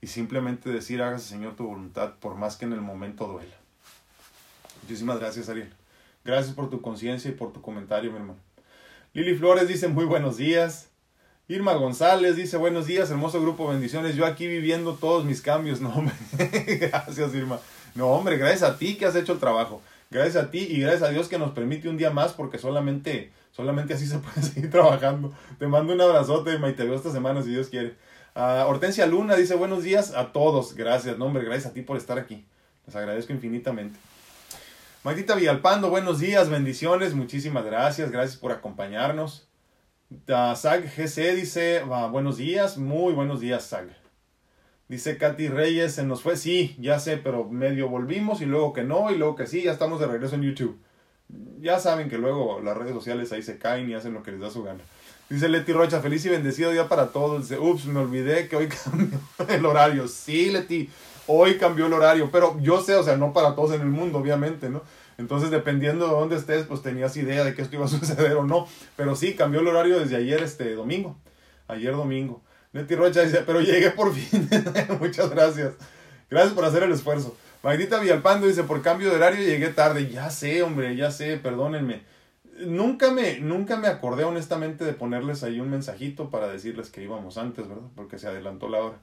[0.00, 3.56] Y simplemente decir, hágase Señor tu voluntad, por más que en el momento duela.
[4.86, 5.68] Muchísimas gracias, Ariel.
[6.24, 8.38] Gracias por tu conciencia y por tu comentario, mi hermano.
[9.14, 10.90] Lili Flores dice muy buenos días.
[11.48, 14.14] Irma González dice buenos días, hermoso grupo, bendiciones.
[14.14, 15.80] Yo aquí viviendo todos mis cambios.
[15.82, 16.14] No, hombre.
[16.78, 17.58] gracias, Irma.
[17.96, 19.82] No, hombre, gracias a ti que has hecho el trabajo.
[20.08, 23.32] Gracias a ti y gracias a Dios que nos permite un día más porque solamente,
[23.50, 25.32] solamente así se puede seguir trabajando.
[25.58, 27.96] Te mando un abrazote, Irma, y te veo esta semana si Dios quiere.
[28.36, 30.76] Uh, Hortensia Luna dice buenos días a todos.
[30.76, 32.46] Gracias, no, hombre, gracias a ti por estar aquí.
[32.86, 33.98] Les agradezco infinitamente.
[35.06, 39.46] Magdita Villalpando, buenos días, bendiciones, muchísimas gracias, gracias por acompañarnos.
[40.26, 43.86] Sag GC dice, uh, buenos días, muy buenos días, Sag.
[44.88, 48.82] Dice Katy Reyes, se nos fue, sí, ya sé, pero medio volvimos y luego que
[48.82, 50.76] no, y luego que sí, ya estamos de regreso en YouTube.
[51.60, 54.40] Ya saben que luego las redes sociales ahí se caen y hacen lo que les
[54.40, 54.80] da su gana.
[55.30, 57.48] Dice Leti Rocha, feliz y bendecido día para todos.
[57.48, 60.08] Dice, ups, me olvidé que hoy cambió el horario.
[60.08, 60.90] Sí, Leti,
[61.26, 64.18] hoy cambió el horario, pero yo sé, o sea, no para todos en el mundo,
[64.18, 64.82] obviamente, ¿no?
[65.18, 68.44] Entonces, dependiendo de dónde estés, pues tenías idea de que esto iba a suceder o
[68.44, 68.66] no.
[68.96, 71.16] Pero sí, cambió el horario desde ayer, este domingo.
[71.68, 72.42] Ayer domingo.
[72.72, 74.48] Neti Rocha dice, pero llegué por fin.
[75.00, 75.74] Muchas gracias.
[76.30, 77.36] Gracias por hacer el esfuerzo.
[77.62, 80.08] Magdita Villalpando dice, por cambio de horario llegué tarde.
[80.10, 82.02] Ya sé, hombre, ya sé, perdónenme.
[82.60, 87.38] Nunca me, nunca me acordé honestamente de ponerles ahí un mensajito para decirles que íbamos
[87.38, 87.88] antes, ¿verdad?
[87.94, 88.98] Porque se adelantó la hora.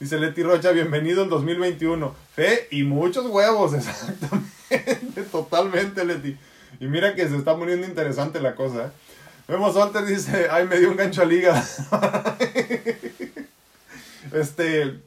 [0.00, 2.14] Dice Leti Rocha, bienvenido el 2021.
[2.32, 6.38] Fe y muchos huevos, exactamente, totalmente, Leti.
[6.78, 8.86] Y mira que se está poniendo interesante la cosa.
[8.86, 8.90] ¿eh?
[9.48, 11.60] Vemos Walter dice, ay, me dio un gancho a liga.
[14.32, 15.00] este,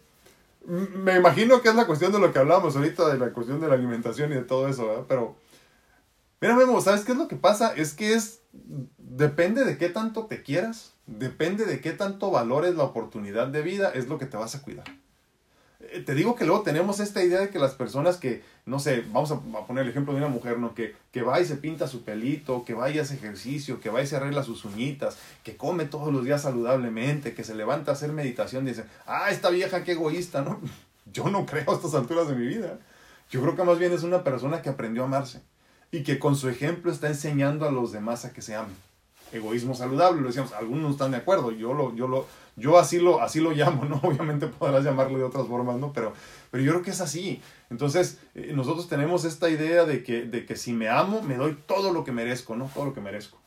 [0.66, 3.70] me imagino que es la cuestión de lo que hablamos ahorita, de la cuestión de
[3.70, 5.06] la alimentación y de todo eso, ¿verdad?
[5.08, 5.38] Pero,
[6.42, 7.74] mira, Memo, ¿sabes qué es lo que pasa?
[7.78, 8.42] Es que es,
[8.98, 13.92] depende de qué tanto te quieras depende de qué tanto valores la oportunidad de vida,
[13.94, 14.86] es lo que te vas a cuidar.
[15.80, 19.04] Eh, te digo que luego tenemos esta idea de que las personas que, no sé,
[19.12, 20.74] vamos a, poner el ejemplo de una mujer, ¿no?
[20.74, 24.02] Que, que va y se pinta su pelito, que va y hace ejercicio, que va
[24.02, 27.94] y se arregla sus uñitas, que come todos los días saludablemente, que se levanta a
[27.96, 30.60] hacer meditación, dice, ah, esta vieja qué egoísta, ¿no?
[31.12, 32.80] Yo no creo a estas alturas de mi vida.
[33.30, 35.42] Yo creo que más bien es una persona que aprendió a amarse
[35.92, 38.91] y que con su ejemplo está enseñando a los demás a que se amen
[39.32, 43.00] egoísmo saludable, lo decíamos, algunos no están de acuerdo, yo lo, yo lo, yo así
[43.00, 44.00] lo, así lo llamo, ¿no?
[44.04, 45.94] Obviamente podrás llamarlo de otras formas, ¿no?
[45.94, 46.14] Pero,
[46.50, 47.42] pero yo creo que es así.
[47.70, 51.58] Entonces, eh, nosotros tenemos esta idea de que, de que si me amo, me doy
[51.66, 52.70] todo lo que merezco, ¿no?
[52.74, 53.40] Todo lo que merezco.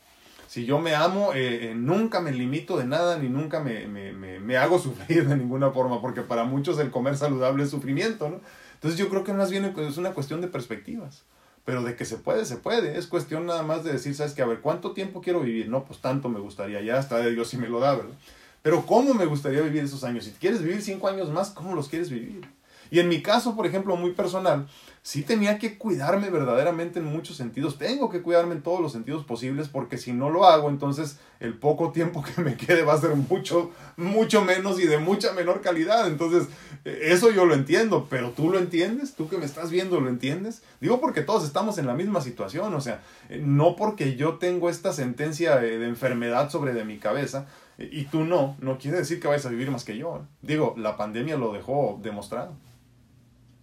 [0.47, 4.13] Si yo me amo, eh, eh, nunca me limito de nada, ni nunca me, me,
[4.13, 8.29] me, me, hago sufrir de ninguna forma, porque para muchos el comer saludable es sufrimiento,
[8.29, 8.41] ¿no?
[8.75, 11.23] Entonces yo creo que más bien es una cuestión de perspectivas.
[11.65, 12.97] Pero de que se puede, se puede.
[12.97, 14.43] Es cuestión nada más de decir, ¿sabes qué?
[14.43, 15.67] A ver, ¿cuánto tiempo quiero vivir?
[15.67, 16.81] No, pues tanto me gustaría.
[16.81, 18.13] Ya está de Dios si me lo da, ¿verdad?
[18.61, 20.25] Pero ¿cómo me gustaría vivir esos años?
[20.25, 22.47] Si quieres vivir cinco años más, ¿cómo los quieres vivir?
[22.95, 24.67] Y en mi caso, por ejemplo, muy personal,
[25.01, 27.77] sí tenía que cuidarme verdaderamente en muchos sentidos.
[27.77, 31.55] Tengo que cuidarme en todos los sentidos posibles porque si no lo hago, entonces el
[31.55, 35.59] poco tiempo que me quede va a ser mucho, mucho menos y de mucha menor
[35.59, 36.07] calidad.
[36.07, 36.47] Entonces,
[36.85, 40.07] e, eso yo lo entiendo, pero tú lo entiendes, tú que me estás viendo lo
[40.07, 40.63] entiendes.
[40.79, 44.69] Digo porque todos estamos en la misma situación, o sea, eh, no porque yo tengo
[44.69, 47.45] esta sentencia de enfermedad sobre de mi cabeza
[47.77, 50.15] y tú no, no quiere decir que vayas a vivir más que yo.
[50.15, 50.21] ¿eh?
[50.41, 52.53] Digo, la pandemia lo dejó demostrado.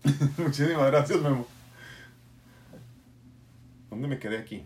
[0.38, 1.46] Muchísimas gracias, Memo.
[3.90, 4.64] ¿Dónde me quedé aquí?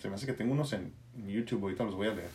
[0.00, 0.92] Se me hace que tengo unos en
[1.26, 2.30] YouTube, ahorita los voy a leer.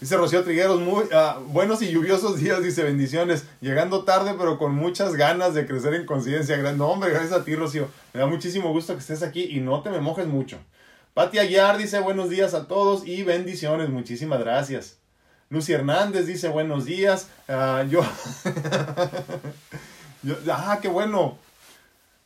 [0.00, 3.46] Dice Rocío Trigueros, muy ah, buenos y lluviosos días, dice bendiciones.
[3.62, 6.58] Llegando tarde, pero con muchas ganas de crecer en conciencia.
[6.72, 7.88] No, hombre, gracias a ti, Rocío.
[8.12, 10.58] Me da muchísimo gusto que estés aquí y no te me mojes mucho.
[11.14, 13.88] Pati Aguiar dice buenos días a todos y bendiciones.
[13.88, 14.98] Muchísimas gracias.
[15.48, 17.30] Lucy Hernández dice buenos días.
[17.48, 18.00] Ah, yo
[20.50, 21.38] ah, qué bueno.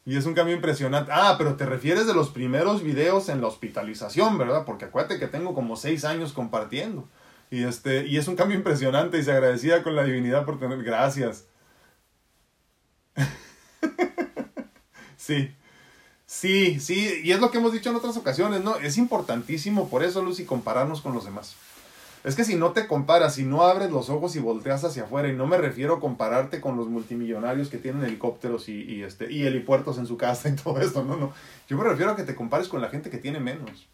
[0.04, 1.10] Y es un cambio impresionante.
[1.14, 4.64] Ah, pero te refieres de los primeros videos en la hospitalización, ¿verdad?
[4.64, 7.08] Porque acuérdate que tengo como seis años compartiendo.
[7.50, 10.82] Y, este, y es un cambio impresionante y se agradecía con la divinidad por tener.
[10.82, 11.46] Gracias.
[15.16, 15.54] sí.
[16.26, 18.76] Sí, sí, y es lo que hemos dicho en otras ocasiones, ¿no?
[18.76, 21.56] Es importantísimo por eso, Lucy, compararnos con los demás.
[22.22, 25.28] Es que si no te comparas, si no abres los ojos y volteas hacia afuera,
[25.28, 29.32] y no me refiero a compararte con los multimillonarios que tienen helicópteros y, y, este,
[29.32, 31.32] y helipuertos en su casa y todo esto, no, no.
[31.68, 33.88] Yo me refiero a que te compares con la gente que tiene menos.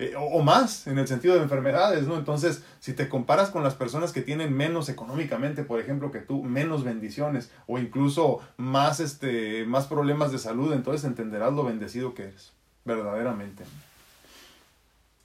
[0.00, 2.16] Eh, o, más, en el sentido de enfermedades, ¿no?
[2.16, 6.44] Entonces, si te comparas con las personas que tienen menos económicamente, por ejemplo, que tú,
[6.44, 12.24] menos bendiciones, o incluso más, este, más problemas de salud, entonces entenderás lo bendecido que
[12.24, 12.52] eres,
[12.84, 13.64] verdaderamente.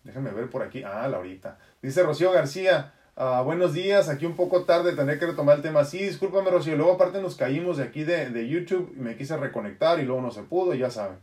[0.03, 0.83] Déjame ver por aquí.
[0.83, 1.59] Ah, Laurita.
[1.83, 2.93] Dice Rocío García.
[3.17, 5.83] Ah, buenos días, aquí un poco tarde, tendré que retomar el tema.
[5.83, 6.77] Sí, discúlpame, Rocío.
[6.77, 10.21] Luego, aparte, nos caímos de aquí de, de YouTube y me quise reconectar y luego
[10.21, 11.17] no se pudo, ya saben.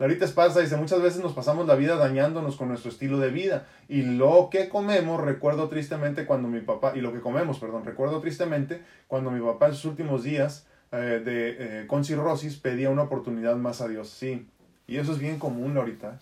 [0.00, 3.68] Laurita Esparza dice, muchas veces nos pasamos la vida dañándonos con nuestro estilo de vida
[3.88, 8.20] y lo que comemos, recuerdo tristemente cuando mi papá, y lo que comemos, perdón, recuerdo
[8.20, 13.02] tristemente cuando mi papá en sus últimos días eh, de, eh, con cirrosis pedía una
[13.02, 14.10] oportunidad más a Dios.
[14.10, 14.48] Sí,
[14.88, 16.18] y eso es bien común ahorita.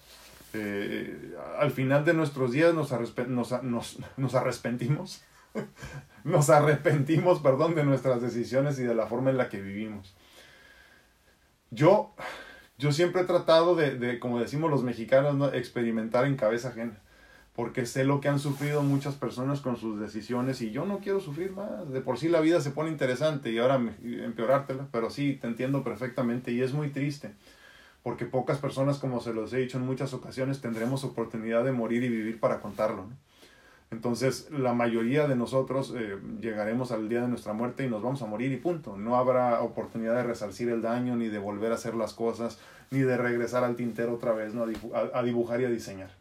[0.55, 2.91] Al final de nuestros días nos,
[3.29, 5.23] nos, nos, nos arrepentimos,
[6.25, 10.15] nos arrepentimos, perdón, de nuestras decisiones y de la forma en la que vivimos.
[11.71, 12.15] Yo,
[12.79, 16.99] yo siempre he tratado de, de como decimos los mexicanos, experimentar en cabeza ajena,
[17.55, 21.21] porque sé lo que han sufrido muchas personas con sus decisiones y yo no quiero
[21.21, 21.91] sufrir más.
[21.91, 25.85] De por sí la vida se pone interesante y ahora empeorártela, pero sí, te entiendo
[25.85, 27.35] perfectamente y es muy triste
[28.09, 32.03] porque pocas personas, como se los he dicho en muchas ocasiones, tendremos oportunidad de morir
[32.05, 33.05] y vivir para contarlo.
[33.91, 38.23] Entonces, la mayoría de nosotros eh, llegaremos al día de nuestra muerte y nos vamos
[38.23, 38.97] a morir y punto.
[38.97, 42.59] No habrá oportunidad de resarcir el daño, ni de volver a hacer las cosas,
[42.91, 44.65] ni de regresar al tintero otra vez, ¿no?
[45.13, 46.13] a, dibujar y a diseñar.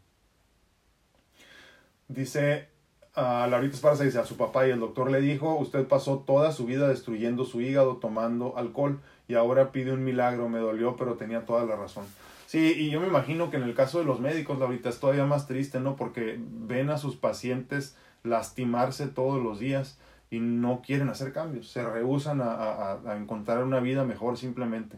[2.09, 2.67] Dice
[3.15, 6.51] a Laurita Esparza, dice a su papá y el doctor le dijo, usted pasó toda
[6.51, 11.15] su vida destruyendo su hígado tomando alcohol y ahora pide un milagro, me dolió, pero
[11.15, 12.05] tenía toda la razón.
[12.45, 15.25] Sí, y yo me imagino que en el caso de los médicos, ahorita es todavía
[15.25, 15.97] más triste, ¿no?
[15.97, 19.99] Porque ven a sus pacientes lastimarse todos los días
[20.29, 24.97] y no quieren hacer cambios, se rehusan a, a, a encontrar una vida mejor simplemente.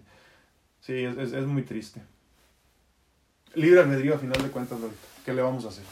[0.82, 2.02] Sí, es, es, es, muy triste.
[3.54, 4.78] Libre albedrío a final de cuentas.
[5.26, 5.84] ¿Qué le vamos a hacer?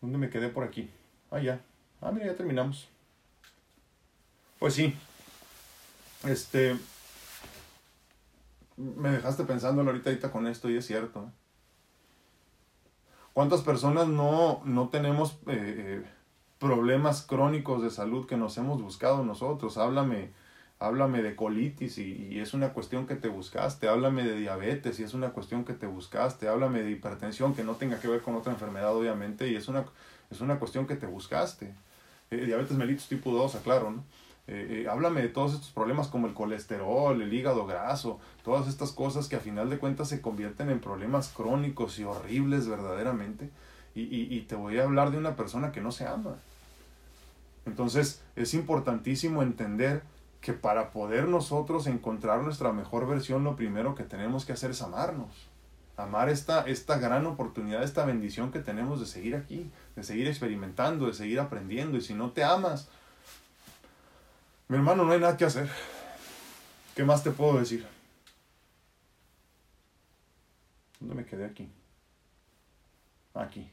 [0.00, 0.90] ¿Dónde me quedé por aquí?
[1.30, 1.60] Ah, ya.
[2.00, 2.88] Ah, mira, ya terminamos.
[4.58, 4.94] Pues sí,
[6.24, 6.76] este.
[8.76, 11.24] Me dejaste pensando ahorita, ahorita con esto y es cierto.
[11.24, 11.30] ¿eh?
[13.32, 16.04] ¿Cuántas personas no, no tenemos eh, eh,
[16.58, 19.76] problemas crónicos de salud que nos hemos buscado nosotros?
[19.76, 20.30] Háblame,
[20.78, 23.88] háblame de colitis y, es una cuestión que te buscaste.
[23.88, 26.48] Háblame de diabetes y es una cuestión que te buscaste.
[26.48, 29.84] Háblame de hipertensión que no tenga que ver con otra enfermedad, obviamente, y es una,
[30.30, 31.74] es una cuestión que te buscaste.
[32.30, 34.04] diabetes mellitus tipo 2, aclaro, ¿no?
[34.46, 38.90] Eh, eh, háblame de todos estos problemas como el colesterol, el hígado graso, todas estas
[38.92, 43.50] cosas que a final de cuentas se convierten en problemas crónicos y horribles verdaderamente.
[43.94, 46.36] Y, y, y te voy a hablar de una persona que no se ama.
[47.66, 50.02] Entonces es importantísimo entender
[50.40, 54.82] que para poder nosotros encontrar nuestra mejor versión, lo primero que tenemos que hacer es
[54.82, 55.48] amarnos.
[55.96, 61.06] Amar esta, esta gran oportunidad, esta bendición que tenemos de seguir aquí, de seguir experimentando,
[61.06, 61.98] de seguir aprendiendo.
[61.98, 62.88] Y si no te amas,
[64.70, 65.68] mi hermano, no hay nada que hacer.
[66.94, 67.84] ¿Qué más te puedo decir?
[71.00, 71.68] ¿Dónde me quedé aquí?
[73.34, 73.68] Aquí.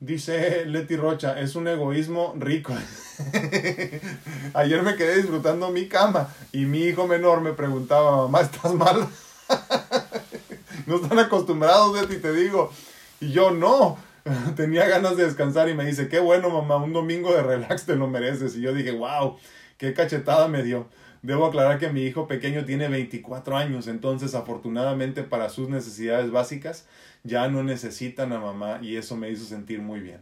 [0.00, 2.74] Dice Leti Rocha, es un egoísmo rico.
[4.54, 9.08] Ayer me quedé disfrutando mi cama y mi hijo menor me preguntaba, mamá, ¿estás mal?
[10.86, 12.72] no están acostumbrados, Leti, te digo.
[13.20, 13.98] Y yo no,
[14.56, 17.96] tenía ganas de descansar y me dice, qué bueno, mamá, un domingo de relax te
[17.96, 18.56] lo mereces.
[18.56, 19.36] Y yo dije, wow,
[19.78, 20.86] qué cachetada me dio.
[21.22, 26.86] Debo aclarar que mi hijo pequeño tiene 24 años, entonces afortunadamente para sus necesidades básicas
[27.22, 30.20] ya no necesitan a mamá y eso me hizo sentir muy bien.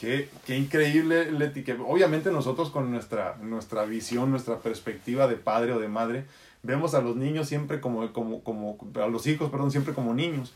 [0.00, 5.72] Qué, qué increíble, Leti, que obviamente nosotros con nuestra, nuestra visión, nuestra perspectiva de padre
[5.72, 6.24] o de madre,
[6.64, 10.52] vemos a los niños siempre como, como, como, a los hijos, perdón, siempre como niños.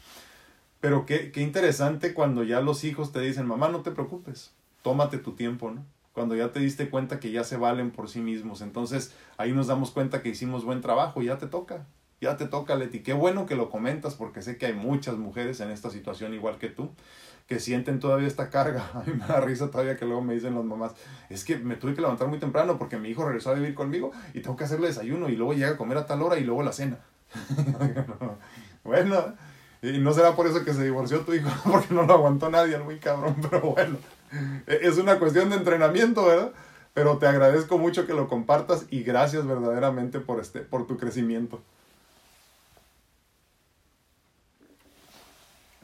[0.80, 4.52] Pero qué, qué interesante cuando ya los hijos te dicen, mamá, no te preocupes,
[4.82, 5.84] tómate tu tiempo, ¿no?
[6.12, 8.62] Cuando ya te diste cuenta que ya se valen por sí mismos.
[8.62, 11.86] Entonces ahí nos damos cuenta que hicimos buen trabajo, ya te toca,
[12.20, 13.00] ya te toca, Leti.
[13.00, 16.58] Qué bueno que lo comentas porque sé que hay muchas mujeres en esta situación igual
[16.58, 16.90] que tú
[17.46, 18.90] que sienten todavía esta carga.
[18.94, 20.92] A mí me da risa todavía que luego me dicen las mamás,
[21.28, 24.12] es que me tuve que levantar muy temprano porque mi hijo regresó a vivir conmigo
[24.34, 26.62] y tengo que hacerle desayuno y luego llega a comer a tal hora y luego
[26.62, 26.98] la cena.
[28.84, 29.34] bueno,
[29.82, 32.78] y no será por eso que se divorció tu hijo, porque no lo aguantó nadie,
[32.78, 33.98] muy cabrón, pero bueno,
[34.66, 36.52] es una cuestión de entrenamiento, ¿verdad?
[36.94, 41.60] Pero te agradezco mucho que lo compartas y gracias verdaderamente por, este, por tu crecimiento.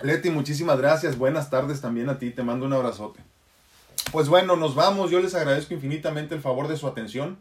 [0.02, 1.18] Leti, muchísimas gracias.
[1.18, 2.30] Buenas tardes también a ti.
[2.30, 3.20] Te mando un abrazote.
[4.10, 5.10] Pues bueno, nos vamos.
[5.10, 7.38] Yo les agradezco infinitamente el favor de su atención.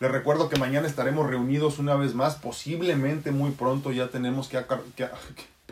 [0.00, 2.36] Les recuerdo que mañana estaremos reunidos una vez más.
[2.36, 4.58] Posiblemente muy pronto ya tenemos que,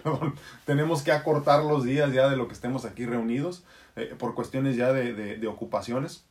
[0.67, 3.65] tenemos que acortar los días ya de lo que estemos aquí reunidos
[3.97, 6.25] eh, por cuestiones ya de, de, ocupaciones.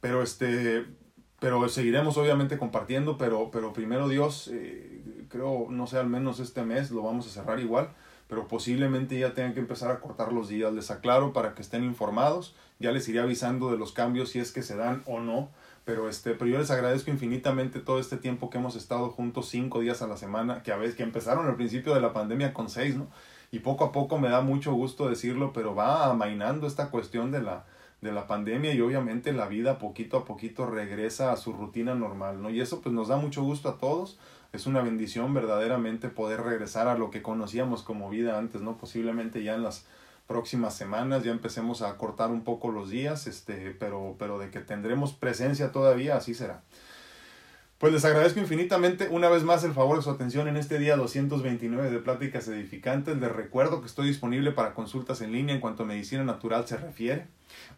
[0.00, 0.86] Pero este,
[1.40, 3.18] pero seguiremos obviamente compartiendo.
[3.18, 7.30] Pero, pero primero Dios, eh, creo, no sé, al menos este mes lo vamos a
[7.30, 7.90] cerrar igual
[8.28, 10.72] pero posiblemente ya tengan que empezar a cortar los días.
[10.72, 14.52] Les aclaro para que estén informados, ya les iré avisando de los cambios si es
[14.52, 15.48] que se dan o no.
[15.88, 19.80] Pero, este, pero yo les agradezco infinitamente todo este tiempo que hemos estado juntos cinco
[19.80, 22.68] días a la semana, que a veces que empezaron al principio de la pandemia con
[22.68, 23.06] seis, ¿no?
[23.50, 27.40] Y poco a poco me da mucho gusto decirlo, pero va amainando esta cuestión de
[27.40, 27.64] la,
[28.02, 32.42] de la pandemia y obviamente la vida poquito a poquito regresa a su rutina normal,
[32.42, 32.50] ¿no?
[32.50, 34.18] Y eso pues nos da mucho gusto a todos
[34.52, 38.76] es una bendición verdaderamente poder regresar a lo que conocíamos como vida antes, ¿no?
[38.76, 39.86] Posiblemente ya en las
[40.28, 44.60] próximas semanas ya empecemos a cortar un poco los días, este, pero, pero de que
[44.60, 46.62] tendremos presencia todavía, así será.
[47.78, 50.96] Pues les agradezco infinitamente una vez más el favor de su atención en este día
[50.96, 53.16] 229 de Pláticas Edificantes.
[53.18, 56.76] Les recuerdo que estoy disponible para consultas en línea en cuanto a medicina natural se
[56.76, 57.26] refiere.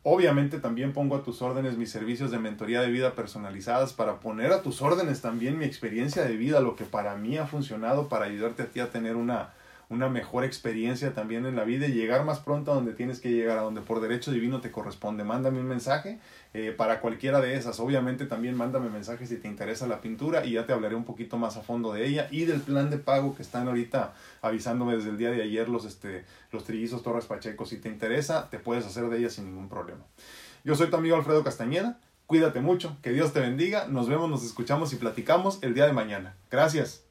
[0.03, 4.53] Obviamente también pongo a tus órdenes mis servicios de mentoría de vida personalizadas para poner
[4.53, 8.25] a tus órdenes también mi experiencia de vida, lo que para mí ha funcionado para
[8.25, 9.51] ayudarte a ti a tener una,
[9.91, 13.31] una mejor experiencia también en la vida y llegar más pronto a donde tienes que
[13.31, 15.25] llegar, a donde por derecho divino te corresponde.
[15.25, 16.21] Mándame un mensaje
[16.55, 17.81] eh, para cualquiera de esas.
[17.81, 21.39] Obviamente también mándame mensaje si te interesa la pintura y ya te hablaré un poquito
[21.39, 25.11] más a fondo de ella y del plan de pago que están ahorita avisándome desde
[25.11, 27.67] el día de ayer los, este, los trillizos Torres Pacheco.
[27.67, 30.05] Si te interesa, te puedes hacer de ella sin ningún problema.
[30.63, 31.99] Yo soy tu amigo Alfredo Castañeda.
[32.27, 33.89] Cuídate mucho, que Dios te bendiga.
[33.89, 36.37] Nos vemos, nos escuchamos y platicamos el día de mañana.
[36.49, 37.10] Gracias.